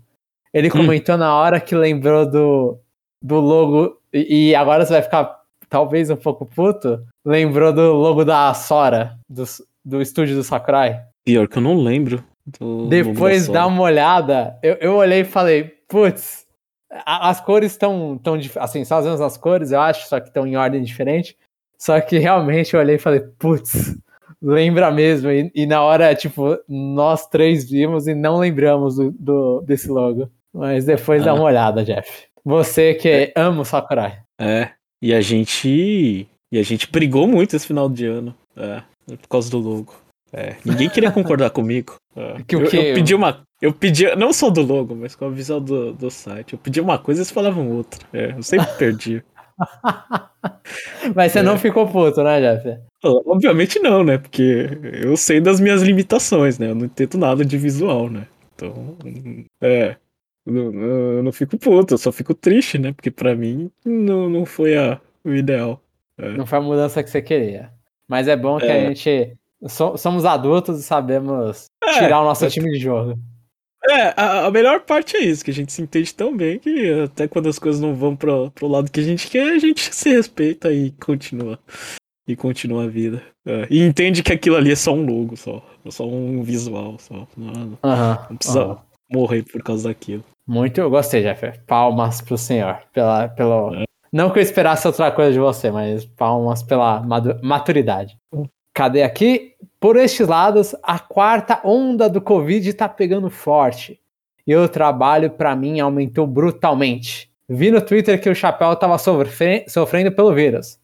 [0.52, 2.78] ele comentou na hora que lembrou do,
[3.22, 3.98] do logo.
[4.12, 7.04] E, e agora você vai ficar talvez um pouco puto.
[7.24, 9.44] Lembrou do logo da Sora, do,
[9.84, 11.02] do estúdio do Sakurai.
[11.24, 12.22] Pior que eu não lembro.
[12.58, 16.43] do Depois dá uma olhada, eu, eu olhei e falei, putz,
[17.04, 20.56] as cores estão tão, assim, são as mesmas cores, eu acho, só que estão em
[20.56, 21.36] ordem diferente.
[21.78, 23.96] Só que realmente eu olhei e falei, putz,
[24.40, 25.30] lembra mesmo.
[25.30, 30.30] E, e na hora, tipo, nós três vimos e não lembramos do, do- desse logo.
[30.52, 31.34] Mas depois dá Ah.
[31.34, 32.26] uma olhada, Jeff.
[32.44, 34.18] Você que ama o Sakurai.
[34.38, 34.68] É.
[35.02, 36.28] E a gente.
[36.52, 38.34] E a gente brigou muito esse final de ano.
[38.56, 38.80] É.
[39.16, 39.94] Por causa do logo.
[40.36, 40.56] É.
[40.64, 41.94] Ninguém queria concordar comigo.
[42.16, 42.42] É.
[42.46, 42.76] Que o eu, quê?
[42.76, 43.46] eu pedi uma.
[43.62, 44.14] Eu pedi.
[44.16, 46.54] Não só do logo, mas com a visão do, do site.
[46.54, 48.00] Eu pedi uma coisa e eles falavam outra.
[48.12, 48.32] É.
[48.36, 49.22] Eu sempre perdi.
[51.14, 51.42] Mas você É.
[51.42, 52.78] não ficou puto, né, Jeff?
[53.04, 54.18] Obviamente não, né?
[54.18, 54.68] Porque
[55.02, 56.70] eu sei das minhas limitações, né?
[56.70, 58.26] Eu não entendo nada de visual, né?
[58.54, 58.96] Então,
[59.60, 59.96] é.
[60.46, 62.92] Eu não, eu não fico puto, eu só fico triste, né?
[62.92, 65.80] Porque pra mim não, não foi a, o ideal.
[66.18, 67.70] Não foi a mudança que você queria.
[68.06, 68.84] Mas é bom que É.
[68.84, 69.36] a gente.
[69.68, 72.48] So- somos adultos e sabemos É, tirar o nosso é.
[72.50, 73.18] time de jogo.
[73.88, 77.02] É, a, a melhor parte é isso, que a gente se entende tão bem que
[77.02, 79.94] até quando as coisas não vão pro, pro lado que a gente quer, a gente
[79.94, 81.58] se respeita e continua.
[82.26, 83.22] E continua a vida.
[83.46, 85.62] É, e entende que aquilo ali é só um logo, só.
[85.90, 87.26] Só um visual, só.
[87.36, 88.78] Não, Aham, não precisa aham.
[89.12, 90.24] morrer por causa daquilo.
[90.46, 91.58] Muito, eu gostei, Jeff.
[91.66, 92.78] Palmas pro senhor.
[92.94, 93.74] Pela, pelo...
[93.74, 93.84] É.
[94.10, 97.02] Não que eu esperasse outra coisa de você, mas palmas pela
[97.42, 98.16] maturidade.
[98.74, 99.52] Cadê aqui?
[99.78, 104.00] Por estes lados, a quarta onda do Covid tá pegando forte.
[104.46, 107.30] E o trabalho, pra mim, aumentou brutalmente.
[107.48, 110.78] Vi no Twitter que o Chapéu tava sofre- sofrendo pelo vírus.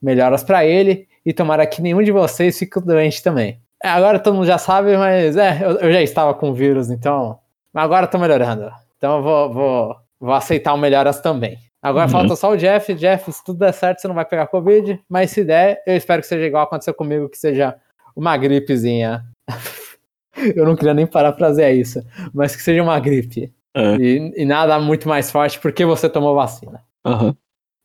[0.00, 3.58] Melhoras pra ele e tomara que nenhum de vocês fique doente também.
[3.82, 7.38] É, agora todo mundo já sabe, mas é, eu, eu já estava com vírus, então.
[7.72, 8.70] Mas agora tô melhorando.
[8.96, 11.58] Então eu vou, vou, vou aceitar o melhoras também.
[11.82, 12.10] Agora Uhum.
[12.12, 12.94] falta só o Jeff.
[12.94, 15.00] Jeff, se tudo der certo, você não vai pegar Covid.
[15.08, 17.74] Mas se der, eu espero que seja igual aconteceu comigo, que seja
[18.14, 19.24] uma gripezinha.
[20.56, 22.00] eu não queria nem parar pra fazer isso.
[22.32, 23.52] Mas que seja uma gripe.
[23.74, 23.96] É.
[23.96, 26.82] E, e nada muito mais forte porque você tomou vacina.
[27.04, 27.34] Aham.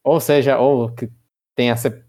[0.04, 1.10] Ou seja, ou que
[1.56, 2.06] tenha ser.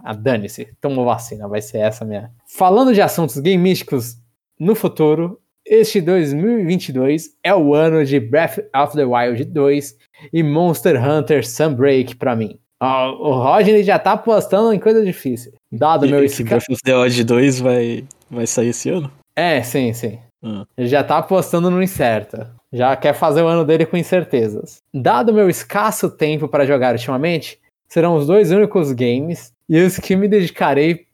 [0.00, 2.30] A dane-se, tomou vacina, vai ser essa minha.
[2.46, 4.16] Falando de assuntos gamísticos
[4.58, 9.96] no futuro, este 2022 é o ano de Breath of the Wild 2
[10.32, 12.58] e Monster Hunter Sunbreak pra mim.
[12.80, 15.52] Ah, o Rodney já tá apostando em coisa difícil.
[15.70, 16.44] Dado E meu esse.
[16.44, 19.10] Breath of the Wild 2 vai, vai sair esse ano?
[19.34, 20.18] É, sim, sim.
[20.42, 20.64] Ah.
[20.76, 22.46] Ele já tá apostando no incerto.
[22.72, 24.78] Já quer fazer o ano dele com incertezas.
[24.94, 27.58] Dado meu escasso tempo para jogar ultimamente,
[27.88, 31.06] serão os dois únicos games e os que me dedicarei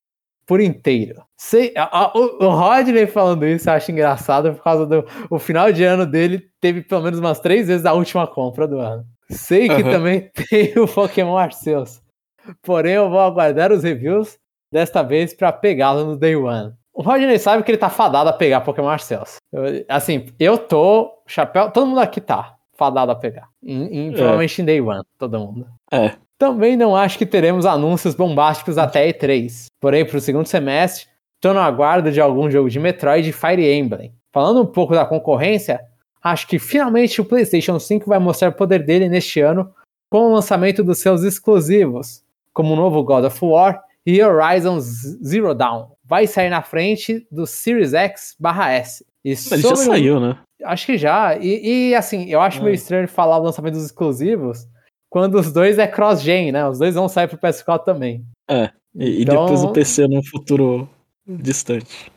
[0.46, 1.22] por inteiro.
[1.36, 5.38] Sei, a- a- o, o Rodney falando isso eu acho engraçado por causa do o
[5.38, 9.04] final de ano dele teve pelo menos umas três vezes a última compra do ano.
[9.30, 9.90] Sei que Aham.
[9.90, 12.00] também tem o Pokémon Arceus.
[12.62, 14.38] Porém, eu vou aguardar os reviews
[14.72, 16.72] desta vez para pegá-lo no Day One.
[16.92, 19.36] O Rodney sabe que ele tá fadado a pegar Pokémon Arceus.
[19.52, 23.48] Eu- assim, eu tô, chapéu, todo mundo aqui tá fadado a pegar.
[23.62, 24.12] Em- em- É.
[24.12, 25.66] Provavelmente em Day One, todo mundo.
[25.90, 26.12] É.
[26.38, 29.66] Também não acho que teremos anúncios bombásticos até E3.
[29.80, 31.06] Porém, pro segundo semestre,
[31.48, 34.14] tô no aguardo de algum jogo de Metroid e Fire Emblem.
[34.32, 35.78] Falando um pouco da concorrência,
[36.22, 39.70] acho que finalmente o PlayStation 5 vai mostrar o poder dele neste ano
[40.10, 42.22] com o lançamento dos seus exclusivos,
[42.54, 45.88] como o novo God of War e Horizon Zero Dawn.
[46.02, 49.04] Vai sair na frente do Series X barra S.
[49.22, 50.38] E Ele já saiu, né?
[50.64, 51.36] Acho que já.
[51.36, 52.62] E, e, assim, eu acho É.
[52.62, 54.66] meio estranho falar o lançamento dos exclusivos
[55.10, 56.66] quando os dois é cross-gen, né?
[56.66, 58.24] Os dois vão sair pro PS4 também.
[58.50, 58.64] E,
[58.96, 60.88] e Então- depois o PC no futuro
[61.26, 62.10] distante.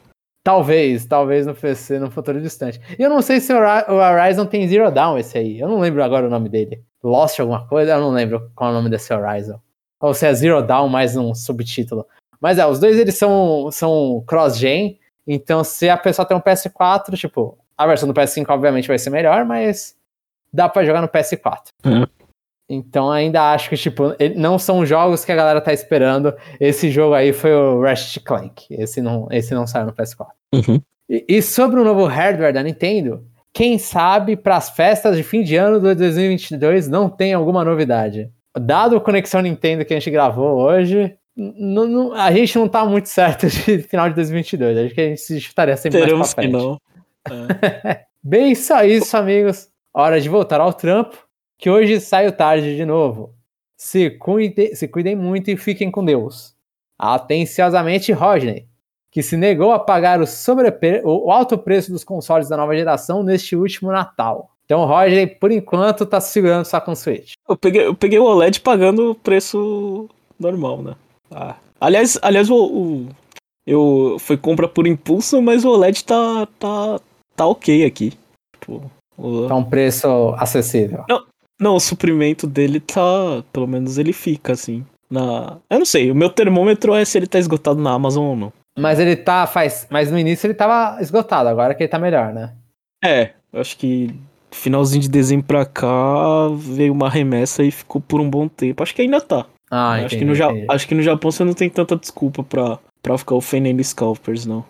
[0.43, 2.80] Talvez, talvez no PC, no futuro distante.
[2.97, 5.60] E eu não sei se o Hori- o Horizon tem Zero Dawn esse aí.
[5.60, 6.82] Eu não lembro agora o nome dele.
[7.03, 7.91] Lost alguma coisa?
[7.93, 9.60] Eu não lembro qual é o nome desse Horizon.
[9.99, 12.05] Ou se é Zero Dawn mais um subtítulo.
[12.39, 14.97] Mas é, os dois eles são, são cross-gen.
[15.26, 19.10] Então se a pessoa tem um PS4, tipo, a versão do PS5 obviamente vai ser
[19.10, 19.97] melhor, mas
[20.53, 21.64] dá pra jogar no PS4.
[21.84, 22.08] É.
[22.70, 26.34] Então ainda acho que, tipo, não são jogos que a galera tá esperando.
[26.59, 28.68] Esse jogo aí foi o Ratchet Clank.
[28.70, 30.28] Esse não, esse não saiu no PS4.
[30.53, 30.82] Uhum.
[31.09, 35.43] E, e sobre o novo hardware da Nintendo, quem sabe para as festas de fim
[35.43, 38.30] de ano de 2022 não tem alguma novidade.
[38.59, 41.15] Dado o Conexão Nintendo que a gente gravou hoje,
[42.15, 44.78] a gente não tá muito certo de final de 2022.
[44.78, 46.53] Acho que a gente se chutaria sempre Teremos mais que pra frente.
[46.53, 46.82] não.
[47.30, 48.05] É.
[48.22, 49.70] Bem, só isso, amigos.
[49.93, 51.18] Hora de voltar ao trampo,
[51.58, 53.34] que hoje saio tarde de novo.
[53.78, 56.55] Se, cuide, se cuidem muito e fiquem com Deus.
[56.97, 58.66] Atenciosamente, Rodney,
[59.12, 60.26] que se negou a pagar o,
[61.05, 64.51] o alto preço dos consoles da nova geração neste último Natal.
[64.66, 67.34] Então, Rodney, por enquanto, tá segurando só com o Switch.
[67.47, 70.95] Eu peguei, eu peguei o OLED pagando o preço normal, né?
[71.32, 71.55] Ah.
[71.80, 73.08] Aliás, aliás o, o-
[73.66, 76.99] eu foi compra por impulso, mas o OLED tá tá
[77.36, 78.14] tá ok aqui.
[78.60, 81.03] Tipo, o- Tá um preço acessível.
[81.08, 81.24] não,
[81.76, 84.86] o suprimento dele tá, pelo menos ele fica assim.
[85.10, 88.36] Na, eu não sei, o meu termômetro é se ele tá esgotado na Amazon ou
[88.36, 88.53] não.
[88.78, 89.47] Mas ele tá.
[89.47, 89.88] Faz...
[89.89, 92.53] Mas no início ele tava esgotado, agora que ele tá melhor, né?
[93.03, 94.14] É, eu acho que
[94.51, 98.84] finalzinho de dezembro pra cá veio uma remessa e ficou por um bom tempo.
[98.84, 99.45] Acho que ainda tá.
[99.70, 102.43] Ah, acho, entendi, que no Ja- acho que no Japão você não tem tanta desculpa
[102.43, 104.64] pra, pra ficar ofendendo scalpers, não.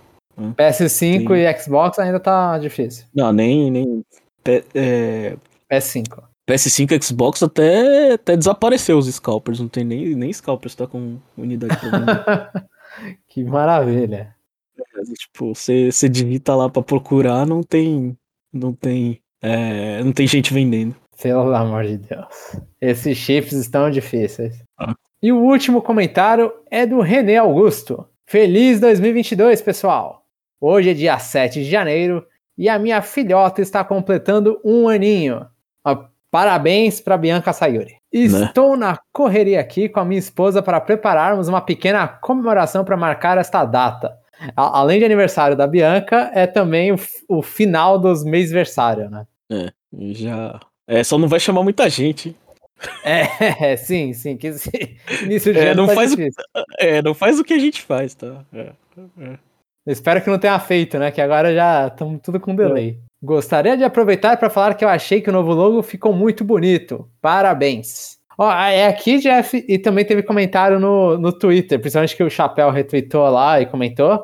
[0.55, 1.33] PS5 Sim.
[1.33, 3.05] e Xbox ainda tá difícil.
[3.13, 3.71] Não, nem.
[3.71, 4.01] nem
[4.43, 5.35] P- é,
[5.71, 6.23] PS5.
[6.47, 11.77] PS5 Xbox até, até desapareceu os scalpers, não tem nem, nem scalpers tá com unidade
[11.77, 12.51] pra
[13.27, 14.33] que maravilha.
[15.19, 18.17] tipo, você, digita lá pra procurar, não tem.
[18.51, 19.21] Não tem.
[19.41, 20.95] é, não tem gente vendendo.
[21.21, 22.55] Pelo amor de Deus.
[22.79, 24.63] Esses chips estão difíceis.
[24.77, 24.95] Ah.
[25.21, 28.07] E o último comentário é do René Augusto.
[28.25, 30.25] Feliz 2022, pessoal!
[30.61, 32.25] Hoje é dia 7 de janeiro
[32.57, 35.45] e a minha filhota está completando um aninho.
[35.83, 37.95] Ah, Parabéns para Bianca Sayuri.
[38.11, 43.37] Estou na correria aqui com a minha esposa para prepararmos uma pequena comemoração para marcar
[43.37, 44.17] esta data.
[44.55, 46.97] A- além de aniversário da Bianca, é também o,
[47.29, 49.25] o final dos mês-versário, né?
[49.97, 50.59] E Já.
[50.87, 52.35] É, só não vai chamar muita gente.
[53.03, 54.37] É, sim, sim.
[54.37, 54.69] Que esse
[55.23, 56.17] início de É, não tá faz o-.
[56.77, 58.45] É, não faz o que a gente faz, tá?
[58.53, 58.71] É,
[59.19, 59.37] é.
[59.87, 61.09] Espero que não tenha feito, né?
[61.09, 62.99] Que agora já estamos tudo com delay.
[63.27, 67.09] Gostaria de aproveitar para falar que eu achei que o novo logo ficou muito bonito.
[67.21, 68.17] Parabéns.
[68.37, 72.69] Ó, é aqui, Jeff, e também teve comentário no, no Twitter, principalmente que o Chapéu
[72.69, 74.23] retweetou lá e comentou.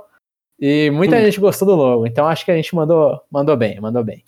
[0.58, 1.20] E muita Hum.
[1.26, 4.24] gente gostou do logo, então acho que a gente mandou, mandou bem, mandou bem.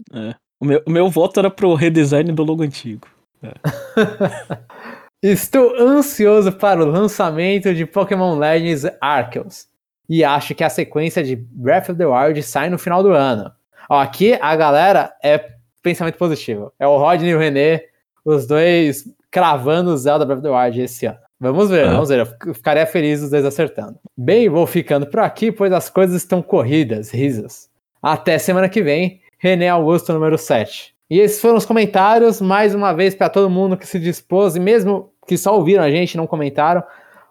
[0.59, 3.07] O, meu, o meu voto era pro redesign do logo antigo.
[5.23, 9.67] Estou ansioso para o lançamento de Pokémon Legends Arceus.
[10.09, 13.49] E acho que a sequência de Breath of the Wild sai no final do ano.
[13.89, 15.49] Ó, aqui a galera é
[15.81, 16.71] pensamento positivo.
[16.79, 17.83] É o Rodney e o René,
[18.23, 21.17] os dois cravando o Zelda Breath of the Wild esse ano.
[21.39, 21.89] Vamos ver, É.
[21.89, 22.19] vamos ver.
[22.19, 23.99] Eu fic- ficaria feliz os dois acertando.
[24.17, 27.67] Bem, vou ficando por aqui, pois as coisas estão corridas, risos.
[28.01, 30.95] Até semana que vem, René Augusto, número 7.
[31.09, 34.59] E esses foram os comentários, mais uma vez, para todo mundo que se dispôs, e
[34.59, 36.81] mesmo que só ouviram a gente e não comentaram,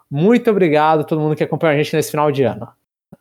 [0.09, 2.67] muito obrigado a todo mundo que acompanhou a gente nesse final de ano.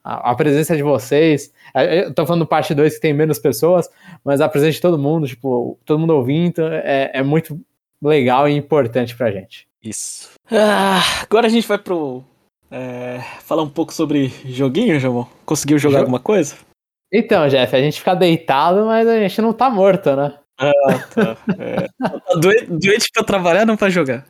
[0.04, 3.38] A, a presença de vocês, é, eu tô falando do parte 2 que tem menos
[3.38, 3.88] pessoas,
[4.22, 7.58] mas a presença de todo mundo, tipo, todo mundo ouvindo, é, é muito
[8.02, 9.66] legal e importante pra gente.
[9.82, 10.30] Isso.
[10.52, 12.22] Ah, agora a gente vai pro.
[12.70, 15.24] é, falar um pouco sobre joguinho, Jamon?
[15.46, 16.54] Conseguiu jogar Jo- alguma coisa?
[17.12, 20.34] Então, Jeff, a gente fica deitado, mas a gente não tá morto, né?
[20.58, 20.72] Ah,
[21.14, 21.36] tá.
[21.58, 21.86] É.
[21.98, 24.24] Tá doente, doente pra trabalhar, não pra jogar.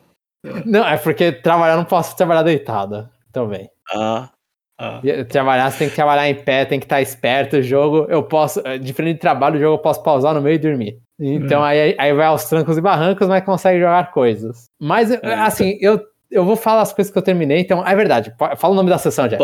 [0.65, 3.69] Não, é porque trabalhar não posso trabalhar deitado também.
[3.91, 4.29] Ah.
[4.77, 4.99] Ah.
[5.03, 7.57] E Trabalhar, você tem que trabalhar em pé, tem que estar esperto.
[7.57, 10.55] O jogo, eu posso, eh, diferente de trabalho, o jogo eu posso pausar no meio
[10.55, 10.97] e dormir.
[11.19, 11.63] Então Hum.
[11.63, 14.65] aí, aí vai aos trancos e barrancos, mas consegue jogar coisas.
[14.81, 17.59] Mas, É, assim, eu, eu vou falar as coisas que eu terminei.
[17.59, 18.33] Então, é verdade.
[18.57, 19.43] Fala o nome da sessão, Jeff.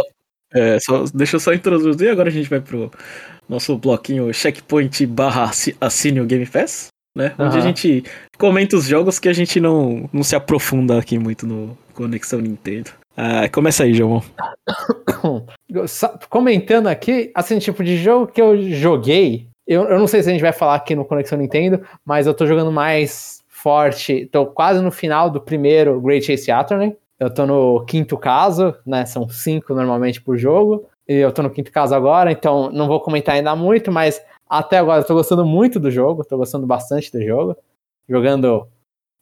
[0.53, 2.91] É, só, deixa eu só introduzir, agora a gente vai pro
[3.47, 7.33] nosso bloquinho checkpoint barra assine o Game Pass, né?
[7.39, 8.03] Onde a gente
[8.37, 12.91] comenta os jogos que a gente não, não se aprofunda aqui muito no Conexão Nintendo.
[13.15, 14.21] Ah, começa aí, João.
[16.29, 20.31] Comentando aqui, assim, tipo de jogo que eu joguei, eu, eu não sei se a
[20.31, 24.81] gente vai falar aqui no Conexão Nintendo, mas eu tô jogando mais forte, tô quase
[24.81, 29.05] no final do primeiro Great Chase Attorney, eu tô no quinto caso, né?
[29.05, 30.87] São cinco normalmente por jogo.
[31.07, 34.79] E eu tô no quinto caso agora, então não vou comentar ainda muito, mas até
[34.79, 37.55] agora eu tô gostando muito do jogo, tô gostando bastante do jogo.
[38.09, 38.67] Jogando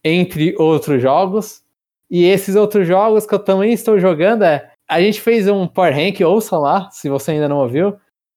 [0.01, 1.61] entre outros jogos.
[2.10, 4.72] E esses outros jogos que eu também estou jogando é.
[4.88, 7.95] A gente fez um Power Rank, ouçam lá, se você ainda não ouviu.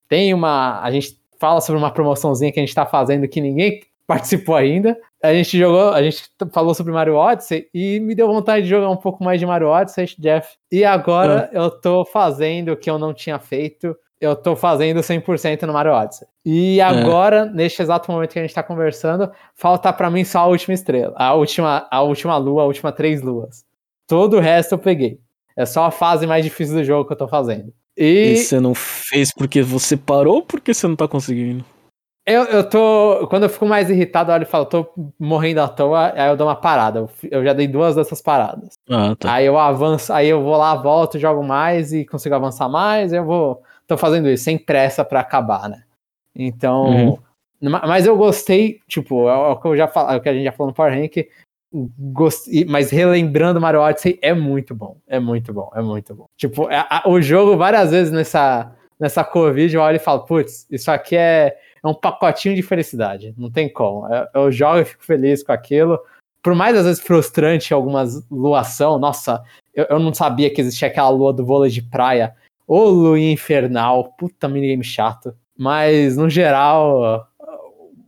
[0.08, 0.82] Tem uma.
[0.82, 4.96] A gente fala sobre uma promoçãozinha que a gente tá fazendo que ninguém participou ainda.
[5.22, 8.90] A gente jogou, a gente falou sobre Mario Odyssey e me deu vontade de jogar
[8.90, 10.56] um pouco mais de Mario Odyssey, Jeff.
[10.70, 11.56] E agora ah.
[11.56, 13.96] eu tô fazendo o que eu não tinha feito.
[14.22, 16.28] Eu tô fazendo 100% no Mario Odyssey.
[16.46, 16.82] E é.
[16.82, 17.44] agora, é.
[17.46, 21.12] neste exato momento que a gente tá conversando, falta para mim só a última estrela,
[21.16, 23.64] a última, a última lua, a última três luas.
[24.06, 25.18] Todo o resto eu peguei.
[25.56, 27.72] É só a fase mais difícil do jogo que eu tô fazendo.
[27.96, 31.64] E, e você não fez porque você parou ou porque você não tá conseguindo?
[32.24, 33.26] Eu, eu tô.
[33.28, 34.86] Quando eu fico mais irritado, eu olho e falo, tô
[35.18, 37.00] morrendo à toa, aí eu dou uma parada.
[37.00, 38.74] Eu, eu já dei duas dessas paradas.
[38.88, 39.34] Ah, tá.
[39.34, 43.24] Aí eu avanço, aí eu vou lá, volto, jogo mais e consigo avançar mais, eu
[43.24, 43.62] vou.
[43.92, 45.82] Tô fazendo isso, sem pressa para acabar, né?
[46.34, 46.84] Então.
[46.86, 47.18] Uhum.
[47.86, 50.44] Mas eu gostei, tipo, é o que eu já falo, é o que a gente
[50.44, 51.28] já falou no Power Rank.
[51.72, 54.96] Gostei, mas relembrando Mario Odyssey é muito bom.
[55.06, 56.26] É muito bom, é muito bom.
[56.36, 60.66] Tipo, a, a, o jogo, várias vezes nessa, nessa Covid, eu olho e falo, putz,
[60.70, 63.34] isso aqui é é um pacotinho de felicidade.
[63.36, 64.06] Não tem como.
[64.06, 65.98] Eu, eu jogo e fico feliz com aquilo.
[66.42, 69.42] Por mais às vezes frustrante algumas luação, nossa,
[69.74, 72.34] eu, eu não sabia que existia aquela lua do vôlei de praia.
[72.74, 75.36] Ô lua infernal, puta minigame chato.
[75.54, 77.28] Mas no geral,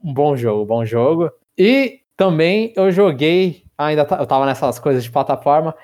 [0.02, 1.30] um bom jogo, bom jogo.
[1.58, 5.74] E também eu joguei, ainda eu tava nessas coisas de plataforma,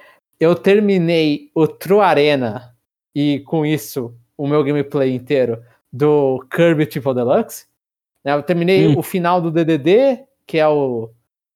[0.40, 2.74] eu terminei o True Arena
[3.14, 5.62] e com isso o meu gameplay inteiro
[5.92, 7.66] do Kirby Triple Deluxe.
[8.24, 8.32] Né?
[8.32, 8.98] Eu terminei hum.
[8.98, 11.10] o final do DDD, que é o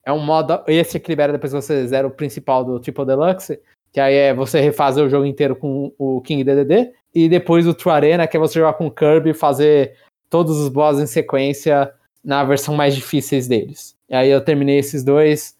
[0.05, 3.59] é um modo esse que libera depois que você zera o principal do Triple Deluxe,
[3.91, 7.73] que aí é você refazer o jogo inteiro com o King DDD, e depois o
[7.73, 9.95] True Arena, que é você jogar com o Kirby e fazer
[10.29, 11.91] todos os bosses em sequência
[12.23, 13.95] na versão mais difíceis deles.
[14.09, 15.55] E aí eu terminei esses dois.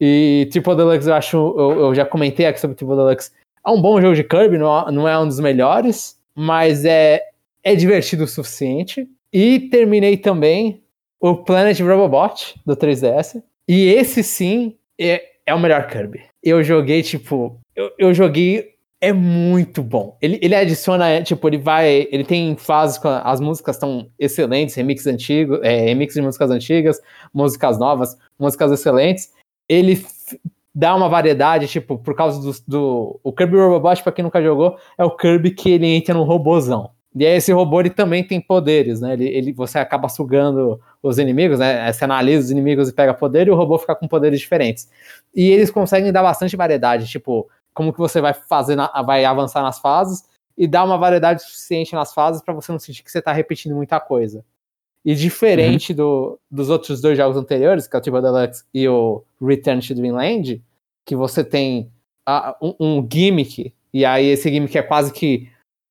[0.00, 3.32] E Triple Deluxe eu acho, eu, eu já comentei aqui sobre Triple Deluxe,
[3.66, 7.22] é um bom jogo de Kirby, não, não é um dos melhores, mas é,
[7.62, 9.08] é divertido o suficiente.
[9.32, 10.82] E terminei também
[11.20, 13.42] o Planet Robobot do 3DS.
[13.66, 16.22] E esse sim é, é o melhor Kirby.
[16.42, 17.60] Eu joguei, tipo.
[17.74, 18.74] Eu, eu joguei.
[19.00, 20.16] É muito bom.
[20.20, 22.08] Ele, ele adiciona, tipo, ele vai.
[22.10, 23.08] Ele tem fases com.
[23.08, 27.00] As músicas estão excelentes, remix antigos, é, remix de músicas antigas,
[27.32, 29.30] músicas novas, músicas excelentes.
[29.68, 30.04] Ele
[30.74, 33.20] dá uma variedade, tipo, por causa do, do.
[33.22, 36.90] O Kirby Robobot, pra quem nunca jogou, é o Kirby que ele entra num robôzão.
[37.14, 39.14] E aí esse robô ele também tem poderes, né?
[39.14, 41.90] Ele, ele, você acaba sugando os inimigos, né?
[41.92, 44.88] Você analisa os inimigos e pega poder e o robô fica com poderes diferentes.
[45.34, 47.48] E eles conseguem dar bastante variedade, tipo,
[47.78, 50.24] como que você vai fazer, na, vai avançar nas fases
[50.56, 53.76] e dar uma variedade suficiente nas fases para você não sentir que você tá repetindo
[53.76, 54.44] muita coisa.
[55.04, 55.96] E diferente uhum.
[55.96, 59.94] do, dos outros dois jogos anteriores, que é o Triple Deluxe e o Return to
[59.94, 60.60] Dreamland,
[61.06, 61.88] que você tem
[62.28, 65.48] uh, um, um gimmick, e aí esse gimmick é quase que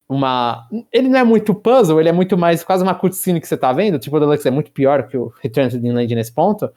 [0.10, 0.68] uma.
[0.92, 3.72] Ele não é muito puzzle, ele é muito mais quase uma cutscene que você tá
[3.72, 3.96] vendo.
[3.96, 6.70] O Deluxe é muito pior que o Return to Dreamland nesse ponto.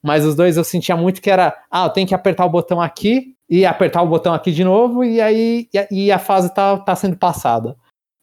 [0.00, 1.52] Mas os dois eu sentia muito que era.
[1.68, 5.04] Ah, eu tenho que apertar o botão aqui e apertar o botão aqui de novo,
[5.04, 7.76] e aí e a fase tá, tá sendo passada.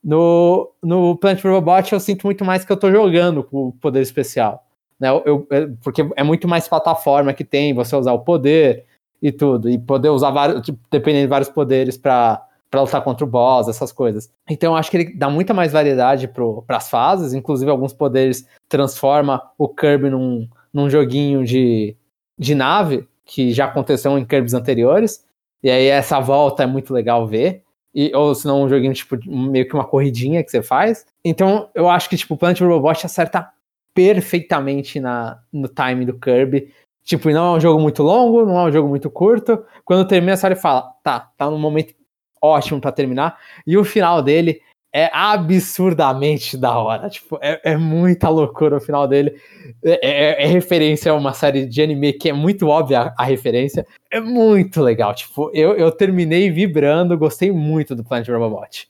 [0.04, 4.02] No, no Plant Robot eu sinto muito mais que eu tô jogando com o poder
[4.02, 4.66] especial.
[5.00, 5.10] Né?
[5.10, 8.86] Eu, eu, é, porque é muito mais plataforma que tem, você usar o poder
[9.22, 9.70] e tudo.
[9.70, 13.68] E poder usar vários, tipo, dependendo de vários poderes para para lutar contra o boss,
[13.68, 14.32] essas coisas.
[14.48, 18.48] Então eu acho que ele dá muita mais variedade para as fases, inclusive alguns poderes
[18.68, 21.96] transforma o Kirby num, num joguinho de,
[22.38, 25.24] de nave, que já aconteceu em Kirby's anteriores.
[25.62, 27.62] E aí essa volta é muito legal ver.
[27.94, 31.06] E, ou se não, um joguinho tipo meio que uma corridinha que você faz.
[31.24, 33.48] Então eu acho que tipo, Planet Robot acerta
[33.94, 36.74] perfeitamente na, no time do Kirby.
[37.04, 39.64] Tipo, não é um jogo muito longo, não é um jogo muito curto.
[39.86, 41.94] Quando termina, você olha e fala, tá, tá no momento
[42.42, 43.38] ótimo para terminar.
[43.66, 44.62] E o final dele
[44.94, 47.10] é absurdamente da hora.
[47.10, 49.36] Tipo, é, é muita loucura o final dele.
[49.84, 53.86] É, é, é, referência a uma série de anime que é muito óbvia a, referência.
[54.12, 55.14] É muito legal.
[55.14, 58.88] Tipo, eu, eu terminei vibrando, gostei muito do Planet Robobot.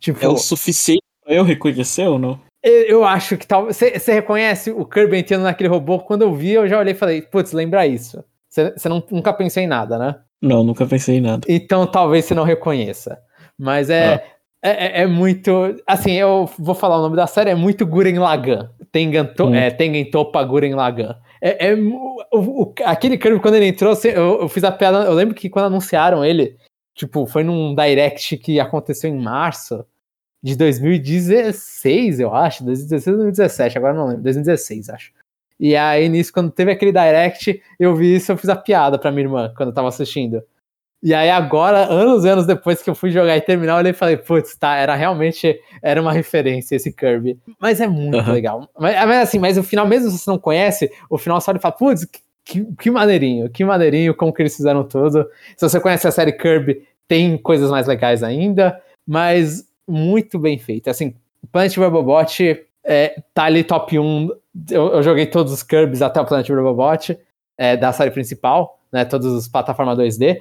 [0.00, 2.40] Tipo, É o suficiente pra eu reconhecer ou não?
[2.62, 3.76] eu, eu acho que talvez.
[3.76, 5.98] Você reconhece o Kirby entrando naquele robô?
[6.00, 8.24] Quando eu vi, eu já olhei e falei, putz, lembra isso.
[8.48, 10.16] Você nunca pensou em nada, né?
[10.40, 11.44] Não, nunca pensei em nada.
[11.48, 13.18] Então talvez você não reconheça.
[13.58, 14.33] Mas é, Ah.
[14.64, 15.76] É, é- é muito.
[15.86, 18.70] Assim, eu vou falar o nome da série, é muito Guren Lagan.
[18.90, 19.54] Tengen, to, Hum.
[19.54, 21.16] é, Tengen Toppa Guren Lagan.
[21.40, 25.04] É, é o- o- aquele Kirby, quando ele entrou, assim, eu, eu fiz a piada.
[25.04, 26.56] Eu lembro que quando anunciaram ele,
[26.94, 29.84] tipo, foi num direct que aconteceu em março
[30.42, 32.64] de 2016, eu acho.
[32.64, 34.22] 2016 ou 2017, agora não lembro.
[34.22, 35.12] 2016, acho.
[35.58, 39.10] E aí, nisso, quando teve aquele direct, eu vi isso, eu fiz a piada pra
[39.12, 40.42] minha irmã, quando eu tava assistindo.
[41.04, 43.90] E aí agora, anos e anos depois que eu fui jogar e terminar, eu olhei
[43.90, 47.38] e falei, putz, tá, era realmente, era uma referência esse Kirby.
[47.60, 48.32] Mas é muito Aham.
[48.32, 48.70] legal.
[48.78, 51.58] Mas, mas assim, mas o final, mesmo se você não conhece, o final só ele
[51.58, 52.06] fala, putz,
[52.42, 55.28] que, que maneirinho, que maneirinho, como que eles fizeram tudo.
[55.54, 60.88] Se você conhece a série Kirby, tem coisas mais legais ainda, mas muito bem feito.
[60.88, 61.14] Assim,
[61.52, 64.30] Planet Robobot é, tá ali top 1.
[64.70, 67.18] Eu, eu joguei todos os Kirbys até o Planet Robobot,
[67.58, 69.04] é, da série principal, né?
[69.04, 70.40] Todos os plataformas 2D.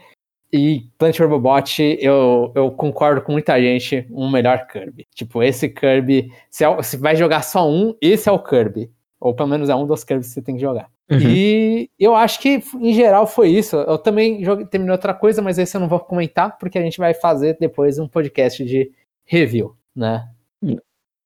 [0.55, 5.07] E Plant Robobot, eu, eu concordo com muita gente, um melhor Kirby.
[5.15, 8.91] Tipo, esse Kirby, se, é, se vai jogar só um, esse é o Kirby.
[9.19, 10.89] Ou pelo menos é um dos Kirbys que você tem que jogar.
[11.09, 11.17] Uhum.
[11.21, 13.75] E eu acho que, em geral, foi isso.
[13.77, 16.99] Eu também joguei, terminei outra coisa, mas esse eu não vou comentar, porque a gente
[16.99, 18.91] vai fazer depois um podcast de
[19.25, 20.27] review, né?
[20.61, 20.77] Hum.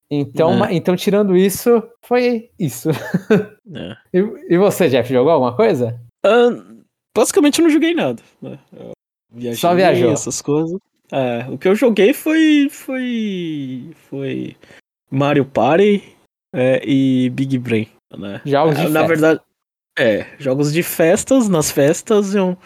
[0.10, 0.74] Então, É.
[0.74, 2.90] então tirando isso, foi isso.
[3.76, 3.98] É.
[4.14, 6.00] E, e você, Jeff, jogou alguma coisa?
[7.16, 8.22] Basicamente eu não joguei nada.
[8.42, 8.58] né?
[8.72, 8.92] Eu
[9.32, 10.12] viajei, Só viajou.
[10.12, 10.80] Essas coisas.
[11.12, 12.68] É, o que eu joguei foi.
[12.70, 13.92] Foi.
[14.10, 14.56] Foi.
[15.10, 16.04] Mario Party
[16.54, 17.88] é, e Big Brain.
[18.18, 18.42] Né?
[18.46, 19.08] Jogos de Ah, Na festa.
[19.08, 19.42] verdade.
[19.98, 21.48] É, jogos de festas.
[21.50, 22.58] Nas festas eu.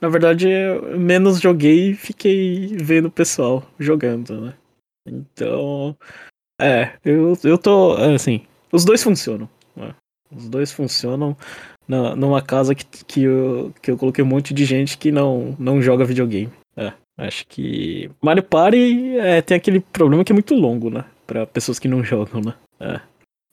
[0.00, 4.54] Na verdade, eu menos joguei e fiquei vendo o pessoal jogando, né?
[5.06, 5.96] Então.
[6.60, 7.96] É, eu, eu tô.
[7.98, 9.48] é, Assim, os dois funcionam.
[9.76, 9.94] né?
[10.30, 11.36] Os dois funcionam
[11.88, 15.56] na, numa casa que, que, eu, que eu coloquei um monte de gente que não,
[15.58, 16.50] não joga videogame.
[16.76, 18.10] É, acho que.
[18.22, 21.04] Mario Party é, tem aquele problema que é muito longo, né?
[21.26, 22.54] Pra pessoas que não jogam, né?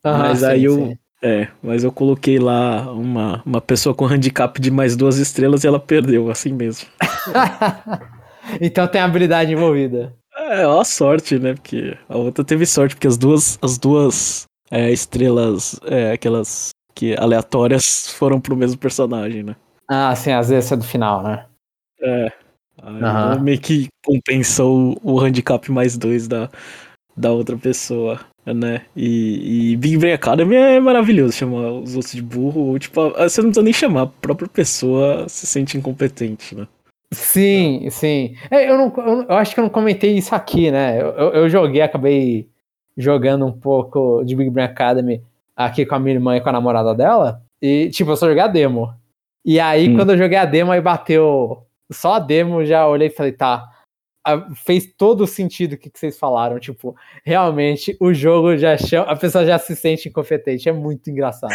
[0.06, 0.76] Aham, mas sim, aí eu.
[0.76, 0.98] sim.
[1.24, 5.68] É, mas eu coloquei lá uma, uma pessoa com handicap de mais duas estrelas e
[5.68, 6.88] ela perdeu, assim mesmo.
[8.62, 10.14] então tem habilidade envolvida.
[10.38, 11.56] É, ó a sorte, né?
[11.56, 17.16] Porque a outra teve sorte, porque as duas, as duas é, estrelas, é, aquelas que
[17.18, 19.56] aleatórias, foram pro mesmo personagem, né?
[19.88, 21.46] Ah, sim, às vezes é do final, né?
[22.02, 22.32] É.
[22.82, 26.50] Ela meio que compensou o handicap mais dois da,
[27.16, 28.86] da outra pessoa, né?
[28.96, 32.62] E, e Big Brain Academy é maravilhoso chamar os outros de burro.
[32.62, 36.68] ou, Tipo, você não precisa nem chamar, a própria pessoa se sente incompetente, né?
[37.14, 38.36] Sim, sim.
[38.52, 41.02] É, eu, não, eu, eu acho que eu não comentei isso aqui, né?
[41.02, 42.50] Eu, eu, eu joguei, acabei
[42.98, 45.22] jogando um pouco de Big Brain Academy
[45.56, 47.42] aqui com a minha irmã e com a namorada dela.
[47.62, 48.94] E, tipo, eu só joguei a demo.
[49.44, 49.96] E aí, Hum.
[49.96, 53.70] quando eu joguei a demo, aí bateu só a demo, já olhei e falei, tá.
[54.56, 56.60] Fez todo o sentido o que, que vocês falaram.
[56.60, 59.12] Tipo, realmente o jogo já chama.
[59.12, 60.68] A pessoa já se sente incompetente.
[60.68, 61.54] É muito engraçado.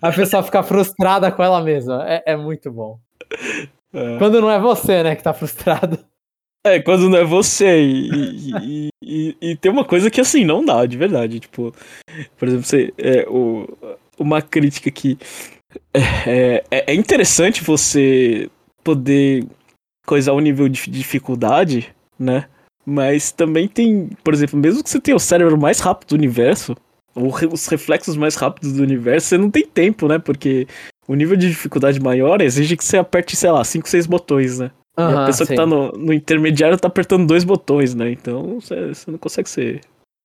[0.00, 2.02] A pessoa fica frustrada com ela mesma.
[2.08, 2.98] É, é muito bom.
[3.92, 4.16] É.
[4.16, 5.98] Quando não é você, né, que tá frustrado.
[6.64, 7.82] É, quando não é você.
[7.82, 11.40] E, e, e, e- tem uma coisa que assim, não dá, de verdade.
[11.40, 11.74] Tipo,
[12.38, 13.66] por exemplo, você, é, o,
[14.18, 15.18] uma crítica que
[15.94, 18.48] é, é, é interessante você
[18.84, 19.46] poder
[20.06, 22.46] coisar o nível de dificuldade, né?
[22.84, 26.76] Mas também tem, por exemplo, mesmo que você tenha o cérebro mais rápido do universo,
[27.14, 30.18] ou os reflexos mais rápidos do universo, você não tem tempo, né?
[30.18, 30.66] Porque
[31.06, 34.70] o nível de dificuldade maior exige que você aperte, sei lá, 5, 6 botões, né?
[34.98, 35.54] E a pessoa sim.
[35.54, 38.10] que tá no, no intermediário tá apertando dois botões, né?
[38.10, 39.80] Então você, não consegue ser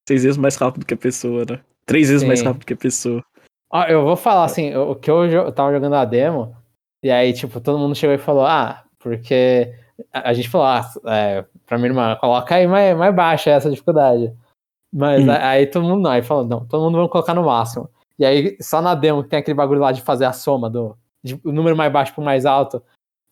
[0.08, 1.60] seis vezes mais rápido que a pessoa, né?
[1.86, 2.46] Três vezes mais Sim.
[2.48, 3.24] rápido que a pessoa.
[3.72, 6.54] Ó, eu vou falar assim, o que eu, eu tava jogando a demo,
[7.02, 9.74] e aí, tipo, todo mundo chegou e falou, ah, porque
[10.14, 13.70] a, a gente falou, ah, é, pra minha irmã, coloca aí mais, mais baixa essa
[13.70, 14.34] dificuldade.
[14.94, 15.32] Mas Hum.
[15.32, 17.90] a- aí todo mundo não, aí falou, não, todo mundo vai colocar no máximo.
[18.20, 20.98] E aí, só na demo que tem aquele bagulho lá de fazer a soma do
[21.24, 22.82] de- o número mais baixo pro mais alto,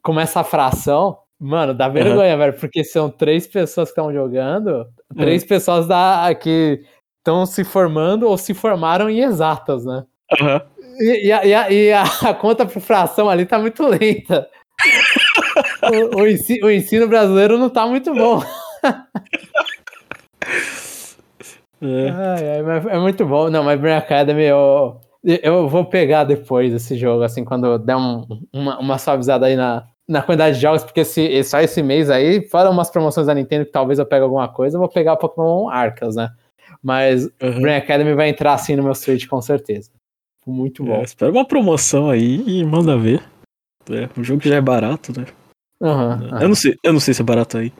[0.01, 5.43] começa a fração, mano, dá vergonha, velho, porque são três pessoas que estão jogando, três
[5.43, 6.81] pessoas da, que
[7.17, 10.03] estão se formando ou se formaram em exatas, né?
[10.39, 10.61] Aham.
[10.99, 14.47] E, e a, e a- e a- conta por fração ali tá muito lenta.
[16.15, 18.41] o, o ensi- o ensino brasileiro não tá muito bom.
[21.81, 22.09] É.
[22.09, 23.49] Ai, mas é muito bom.
[23.49, 28.25] Não, mas Brain Academy eu, eu vou pegar depois esse jogo, assim, quando der um-
[28.53, 32.47] uma, uma suavizada aí na, na quantidade de jogos, porque se, só esse mês aí,
[32.47, 35.67] fora umas promoções da Nintendo que talvez eu pegue alguma coisa, eu vou pegar Pokémon
[35.69, 36.31] Arcas, né?
[36.81, 37.61] Mas Uhum.
[37.61, 39.89] Brain Academy vai entrar assim no meu Switch com certeza.
[40.45, 40.97] Muito bom.
[40.97, 43.23] É, espera uma promoção aí e manda ver.
[43.89, 45.25] É, o jogo já é barato, né?
[45.81, 46.39] Aham.
[46.41, 47.73] Eu, não sei, eu não sei se é barato aí.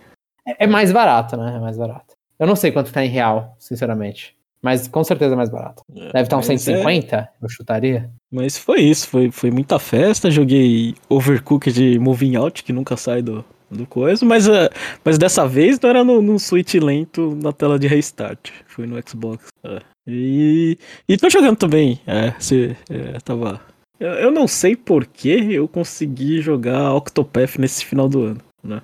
[0.47, 1.55] É é mais barato, né?
[1.55, 2.15] É mais barato.
[2.39, 4.35] Eu não sei quanto tá em real, sinceramente.
[4.65, 5.83] Mas com certeza é mais barato.
[5.87, 8.09] Deve estar uns Mas é- 150, eu chutaria.
[8.33, 10.31] Mas foi isso, foi, foi muita festa.
[10.31, 14.67] Joguei Overcooked Moving Out, que nunca sai do, do coisa, mas, é,
[15.03, 18.49] mas dessa vez não era no, no Switch lento na tela de restart.
[18.65, 19.49] Foi no Xbox.
[19.63, 19.79] é.
[20.07, 21.99] E, e tô jogando também.
[22.07, 23.61] É, se, é, tava.
[23.99, 28.81] Eu, eu não sei por que eu consegui jogar Octopath nesse final do ano, né?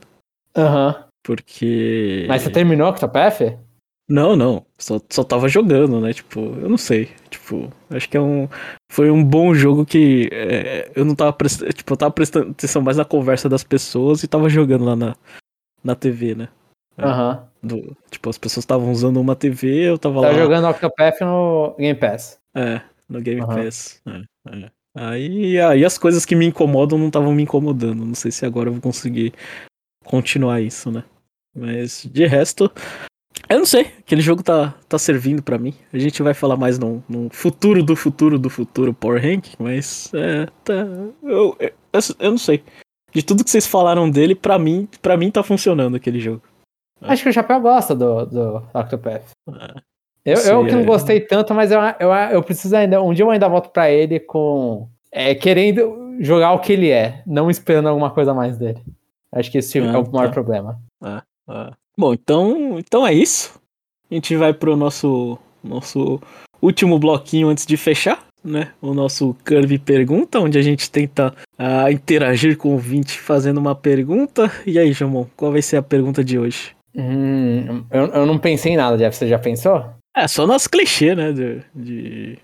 [0.55, 1.05] Aham.
[1.23, 2.25] Porque.
[2.27, 3.41] Mas você terminou Octopath?
[4.11, 4.65] Não, não.
[4.77, 6.11] Só, só tava jogando, né?
[6.11, 7.09] Tipo, eu não sei.
[7.29, 8.49] Tipo, acho que é um.
[8.91, 11.71] Foi um bom jogo que é, eu não tava prestando.
[11.71, 15.15] Tipo, eu tava prestando atenção mais na conversa das pessoas e tava jogando lá na,
[15.81, 16.49] na TV, né?
[16.97, 17.05] É.
[17.05, 17.47] Aham.
[17.63, 20.33] Do, tipo, as pessoas estavam usando uma TV, eu tava lá.
[20.33, 22.37] jogando Octopath no Game Pass.
[22.53, 23.63] É, no Game Aham.
[23.63, 24.01] Pass.
[24.05, 24.71] É, é.
[24.93, 28.03] Aí, aí as coisas que me incomodam não estavam me incomodando.
[28.05, 29.33] Não sei se agora eu vou conseguir
[30.03, 31.05] continuar isso, né?
[31.55, 32.69] Mas de resto,
[33.49, 33.91] eu não sei.
[33.99, 35.73] Aquele jogo tá, tá servindo pra mim.
[35.93, 40.11] A gente vai falar mais no, no futuro do futuro do futuro Power Rank, mas
[40.13, 40.73] é, tá,
[41.23, 41.71] eu, eu,
[42.19, 42.63] eu não sei.
[43.13, 46.41] De tudo que vocês falaram dele, pra mim, pra mim tá funcionando aquele jogo.
[47.01, 49.23] Acho que o Chapéu gosta do, do Octopath.
[50.23, 50.85] Eu, Sei, eu que não é.
[50.85, 53.01] gostei tanto, mas eu, eu, eu preciso ainda.
[53.01, 54.87] Um dia eu ainda volto pra ele com.
[55.11, 58.79] É, querendo jogar o que ele é, não esperando alguma coisa mais dele.
[59.31, 60.31] Acho que esse Ah, é o maior tá.
[60.33, 60.79] problema.
[61.03, 61.23] Ah,
[62.01, 63.61] Bom, então, então é isso.
[64.09, 66.19] A gente vai pro nosso, nosso
[66.59, 68.73] último bloquinho antes de fechar, né?
[68.81, 73.75] O nosso Curve Pergunta, onde a gente tenta ah, interagir com o ouvinte fazendo uma
[73.75, 74.51] pergunta.
[74.65, 76.75] E aí, Jamon, qual vai ser a pergunta de hoje?
[76.95, 79.15] Hum, eu, eu não pensei em nada, Jeff.
[79.15, 79.85] Você já pensou?
[80.17, 81.31] É, só nosso clichê, né?
[81.31, 82.39] De, de-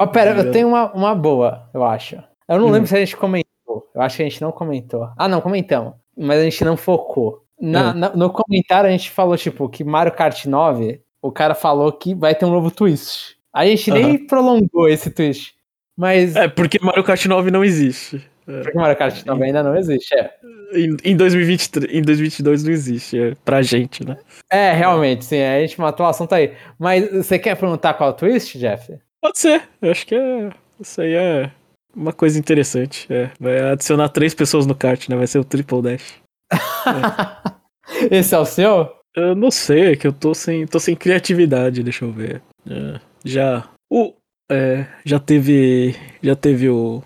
[0.00, 2.16] Ó, pera, eu tenho uma, uma boa, eu acho.
[2.48, 2.70] Eu não Hum.
[2.72, 3.88] lembro se a gente comentou.
[3.94, 5.08] Eu acho que a gente não comentou.
[5.16, 5.94] Ah, não, comentamos.
[6.18, 7.45] Mas a gente não focou.
[7.60, 7.94] Na- Hum.
[7.94, 12.14] na- no comentário a gente falou, tipo, que Mario Kart 9, o cara falou que
[12.14, 13.36] vai ter um novo twist.
[13.52, 15.54] A gente nem prolongou esse twist.
[15.96, 18.22] Mas É, porque Mario Kart 9 não existe.
[18.44, 20.30] porque Mario Kart 9 ainda não existe, é.
[20.74, 24.18] Em, em, 2023, em 2022 não existe, é pra gente, né?
[24.50, 26.52] É, realmente, sim, a gente matou o assunto aí.
[26.78, 28.92] Mas você quer perguntar qual é o twist, Jeff?
[29.22, 30.50] Pode ser, eu acho que é.
[30.78, 31.50] Isso aí é
[31.94, 33.06] uma coisa interessante.
[33.10, 35.16] É, vai adicionar três pessoas no kart, né?
[35.16, 36.14] Vai ser o Triple Dash.
[38.10, 38.92] Esse é o seu?
[39.14, 42.42] Eu não sei, é que eu tô sem, tô sem criatividade, deixa eu ver.
[42.68, 43.68] É, já.
[43.90, 44.12] O.
[44.50, 45.96] É, já teve.
[46.22, 47.02] Já teve o.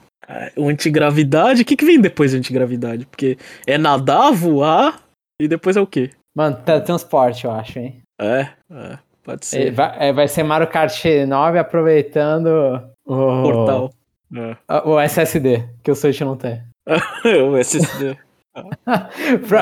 [0.57, 1.62] O antigravidade.
[1.62, 3.07] O que, que vem depois do antigravidade?
[3.07, 3.36] Porque
[3.66, 5.03] é nadar, voar
[5.41, 6.11] e depois é o quê?
[6.36, 8.03] Mano, teletransporte, eu acho, hein?
[8.20, 9.70] É, é pode É, ser.
[9.72, 12.47] Vai, é, vai ser Mario Kart 9 aproveitando
[13.05, 13.93] o, Portal.
[14.36, 14.57] É.
[14.84, 16.62] o SSD, que o Switch não tem.
[17.49, 18.16] o SSD.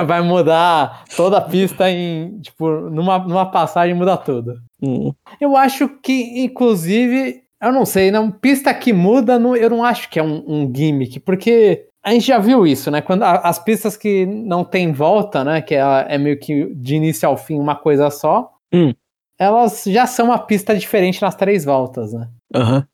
[0.07, 4.55] Vai mudar toda a pista em, tipo, numa, numa passagem muda tudo.
[4.83, 5.13] Hum.
[5.41, 10.09] Eu acho que, inclusive, eu não sei, não, pista que muda, não- eu não acho
[10.09, 13.01] que é um, um gimmick, porque a gente já viu isso, né?
[13.01, 15.61] Quando a- as pistas que não tem volta, né?
[15.61, 18.95] Que ela é meio que de início ao fim uma coisa só, Hum.
[19.39, 22.29] elas já são uma pista diferente nas três voltas, né?
[22.55, 22.87] Aham.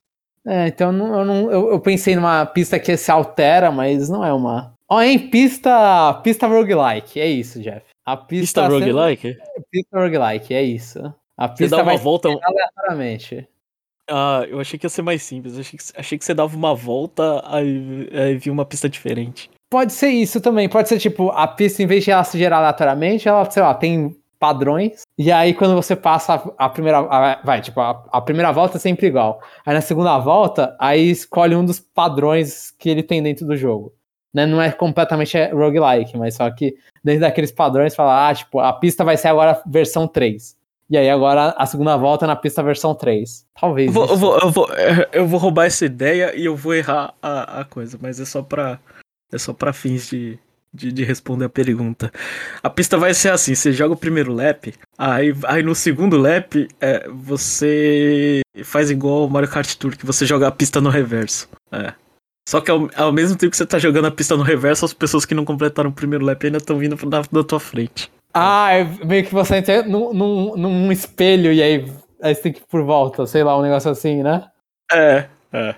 [0.47, 4.31] É, então eu, não- eu- eu pensei numa pista que se altera, mas não é
[4.33, 4.74] uma.
[4.89, 5.31] Ó, hein?
[5.31, 7.83] Pista, pista roguelike, é isso, Jeff.
[8.05, 9.37] A pista, Pista roguelike?
[9.71, 10.99] Pista roguelike, é isso.
[11.37, 12.29] A Você pista dá uma vai volta.
[12.29, 13.49] aleatoriamente.
[14.09, 15.59] Ah, eu achei que ia ser mais simples.
[15.59, 19.51] Achei que, achei que você dava uma volta, aí, aí via uma pista diferente.
[19.73, 20.69] Pode ser isso também.
[20.69, 23.75] Pode ser tipo, a pista, em vez de ela se gerar aleatoriamente, ela, sei lá,
[23.75, 25.01] tem padrões.
[25.17, 26.99] E aí, quando você passa a, a primeira.
[26.99, 29.41] a- vai, tipo, a, a primeira volta é sempre igual.
[29.65, 33.95] Aí na segunda volta, aí escolhe um dos padrões que ele tem dentro do jogo.
[34.35, 34.45] Né?
[34.45, 39.05] Não é completamente roguelike, mas só que dentro daqueles padrões fala, ah, tipo, a pista
[39.05, 40.57] vai ser agora versão 3.
[40.91, 43.47] E aí agora a segunda volta é na pista versão 3.
[43.59, 43.87] Talvez.
[43.87, 46.75] Eu vou, eu, vou, eu, vou, é, eu vou roubar essa ideia e eu vou
[46.75, 48.79] errar a, a coisa, mas é só pra.
[49.33, 50.39] É só pra fins de,
[50.73, 52.13] de, de responder a pergunta.
[52.63, 56.69] A pista vai ser assim: você joga o primeiro lap, aí, aí no segundo lap
[56.81, 61.49] é, você faz igual o Mario Kart Tour, que você joga a pista no reverso.
[61.73, 61.95] É.
[62.49, 64.93] Só que ao, ao mesmo tempo que você tá jogando a pista no reverso, as
[64.93, 68.11] pessoas que não completaram o primeiro lap ainda estão vindo na, na tua frente.
[68.35, 71.93] Ah, é meio que você entra num, num, num espelho e aí,
[72.23, 74.47] aí você tem que ir por volta, sei lá, um negócio assim, né?
[74.93, 75.75] É, é.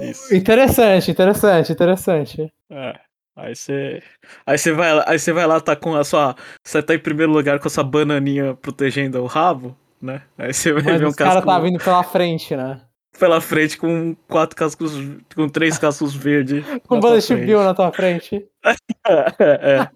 [0.00, 0.34] Isso.
[0.34, 2.52] Interessante, interessante, interessante.
[2.70, 2.94] É.
[3.36, 4.02] Aí você.
[4.46, 6.36] Aí você vai, lá- aí você vai lá, tá com a sua.
[6.64, 10.22] Você tá em primeiro lugar com a sua bananinha protegendo o rabo, né?
[10.38, 12.80] Aí você vai Mas ver um os caras casco tá vindo pela frente, né?
[13.18, 14.92] Pela frente com quatro cascos.
[15.34, 16.64] com três cascos verdes.
[16.86, 17.34] Com na Bullet.
[17.36, 18.44] Bill na tua frente.
[19.08, 19.88] É,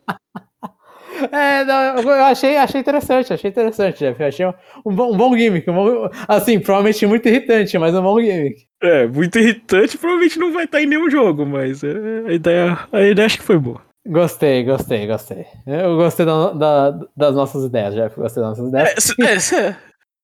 [1.32, 4.22] É, não, eu achei, achei interessante, achei interessante, Jeff.
[4.22, 4.52] Achei um,
[4.86, 5.68] um bom, um bom gimmick.
[5.68, 8.56] um bom- assim, provavelmente muito irritante, mas um bom gimmick.
[8.80, 11.88] é, muito irritante, provavelmente não vai estar em nenhum jogo, mas é,
[12.28, 12.78] a ideia.
[12.92, 13.80] A ideia acho que foi boa.
[14.06, 15.44] Gostei, gostei, gostei.
[15.66, 18.14] Eu gostei da- da- das nossas ideias, Jeff.
[18.14, 19.14] Gostei das nossas ideias.
[19.18, 19.76] É, é, se-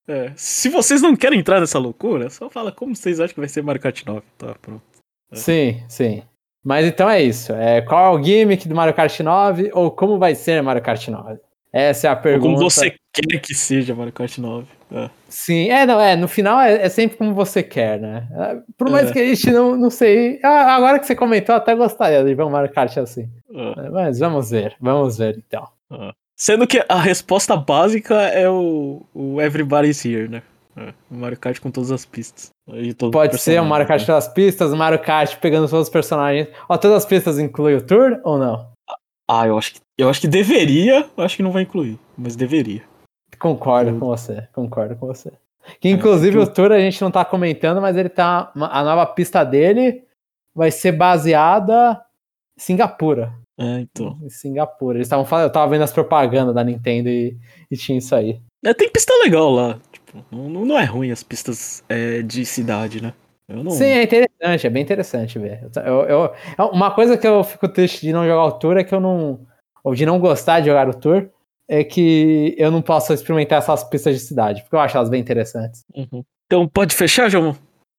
[0.08, 3.48] é, se vocês não querem entrar nessa loucura, só fala como vocês acham que vai
[3.48, 4.22] ser Mario Kart 9.
[4.38, 4.82] Tá, pronto.
[5.32, 6.22] Sim, sim.
[6.64, 7.52] Mas então é isso.
[7.52, 11.08] É, qual é o gimmick do Mario Kart 9 ou como vai ser Mario Kart
[11.08, 11.38] 9?
[11.72, 12.54] Essa é a Ou pergunta.
[12.54, 14.66] como você quer que seja Mario Kart 9.
[14.92, 15.10] É.
[15.28, 18.28] Sim, é, não, é, no final é, é sempre como você quer, né?
[18.32, 19.12] É, Por mais É.
[19.12, 20.38] que a gente não, não sei.
[20.44, 23.28] Agora que você comentou, eu até gostaria de ver um Mario Kart assim.
[23.52, 23.86] É.
[23.86, 25.66] É, Mas vamos ver, vamos ver então.
[26.36, 30.42] Sendo que a resposta básica é o, o Everybody's Here, né?
[30.76, 32.50] É, o Mario Kart com todas as pistas.
[33.12, 36.48] Pode ser um Mario Kart personagens, pelas pistas, um Mario Kart pegando todos os personagens.
[36.68, 38.56] Ó, todas as pistas incluem o tour ou não?
[38.58, 38.66] né?
[39.30, 42.34] Ah, eu acho que eu acho que deveria, eu acho que não vai incluir, mas
[42.34, 42.82] deveria.
[43.38, 45.32] Concordo Eu- com você, concordo com você.
[45.80, 48.52] Que inclusive porque o tour a gente não tá comentando, mas ele tá.
[48.54, 50.04] A nova pista dele
[50.54, 52.04] vai ser baseada
[52.56, 53.32] em Singapura.
[53.58, 54.18] É, então.
[54.22, 54.96] Em Singapura.
[54.98, 57.36] Eles estavam falando, eu tava vendo as propagandas da Nintendo e,
[57.70, 58.40] e tinha isso aí.
[58.64, 59.78] É, tem pista legal lá.
[59.92, 63.12] Tipo, não, não é ruim as pistas é, de cidade, né?
[63.48, 63.70] Eu não.
[63.72, 65.68] Sim, é interessante, é bem interessante ver.
[65.84, 68.84] Eu, eu- é uma coisa que eu fico triste de não jogar o Tour é
[68.84, 69.40] que eu não.
[69.84, 71.28] Ou de não gostar de jogar o Tour,
[71.68, 75.20] é que eu não posso experimentar essas pistas de cidade, porque eu acho elas bem
[75.20, 75.84] interessantes.
[75.94, 76.24] Uhum.
[76.46, 77.54] Então pode fechar, João?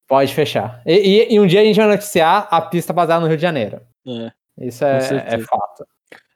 [0.08, 0.82] Pode fechar.
[0.86, 0.94] E,
[1.30, 3.82] e- e um dia a gente vai noticiar a pista baseada no Rio de Janeiro.
[4.08, 4.32] É.
[4.60, 5.86] Isso é, é fato.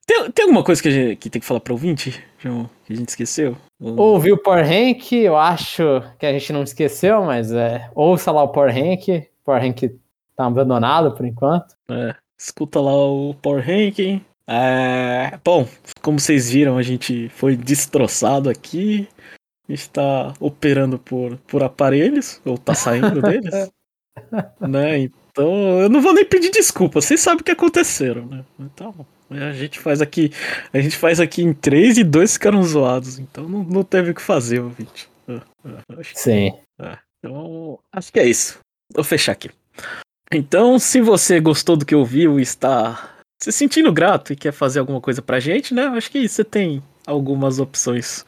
[0.05, 2.95] Tem, tem alguma coisa que, gente, que tem que falar pro ouvinte, João, que a
[2.95, 3.55] gente esqueceu?
[3.79, 5.83] Ou- Ouvi o Power Rank, eu acho
[6.17, 9.23] que a gente não esqueceu, mas é, ouça lá o Power Rank.
[9.45, 9.83] Power Rank
[10.35, 11.75] tá abandonado por enquanto.
[11.89, 14.25] É, escuta lá o Power Ranking.
[14.47, 15.67] É, bom,
[16.01, 19.07] como vocês viram, a gente foi destroçado aqui.
[19.67, 23.69] Está operando por, por aparelhos, ou tá saindo deles.
[24.59, 25.07] né?
[25.39, 28.43] Então, eu não vou nem pedir desculpa, vocês sabem o que aconteceram, né?
[28.59, 28.93] Então,
[29.29, 30.33] a gente faz aqui.
[30.73, 33.19] A gente faz aqui em três e dois ficaram zoados.
[33.19, 35.07] Então não, não teve o que fazer, ouvinte.
[35.29, 35.39] É,
[35.97, 36.51] acho que- Sim.
[37.23, 38.59] então, acho que é isso.
[38.93, 39.49] Vou fechar aqui.
[40.29, 44.79] Então, se você gostou do que ouviu e está se sentindo grato e quer fazer
[44.79, 45.83] alguma coisa pra gente, né?
[45.87, 48.25] Acho que você tem algumas opções.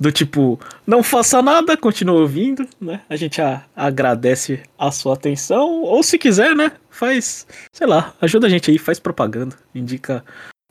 [0.00, 3.00] Do tipo, não faça nada, continue ouvindo, né?
[3.08, 5.82] A gente a- agradece a sua atenção.
[5.82, 6.72] Ou se quiser, né?
[6.90, 9.56] Faz, sei lá, ajuda a gente aí, faz propaganda.
[9.74, 10.24] Indica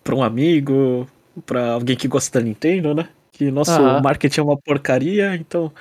[0.03, 1.07] pra um amigo,
[1.45, 3.07] pra alguém que gosta da Nintendo, né?
[3.31, 4.01] Que nosso Aham.
[4.01, 5.71] marketing é uma porcaria, então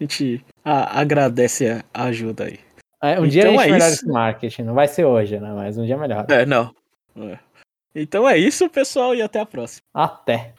[0.00, 2.58] a gente a- agradece a ajuda aí.
[3.02, 4.02] É, um dia a Então gente é melhora isso.
[4.04, 4.62] esse marketing.
[4.62, 5.52] Não vai ser hoje, né?
[5.52, 6.24] Mas um dia melhor.
[6.28, 6.74] É, não.
[7.16, 7.38] É.
[7.94, 9.82] Então é isso, pessoal, e até a próxima.
[9.92, 10.52] Até.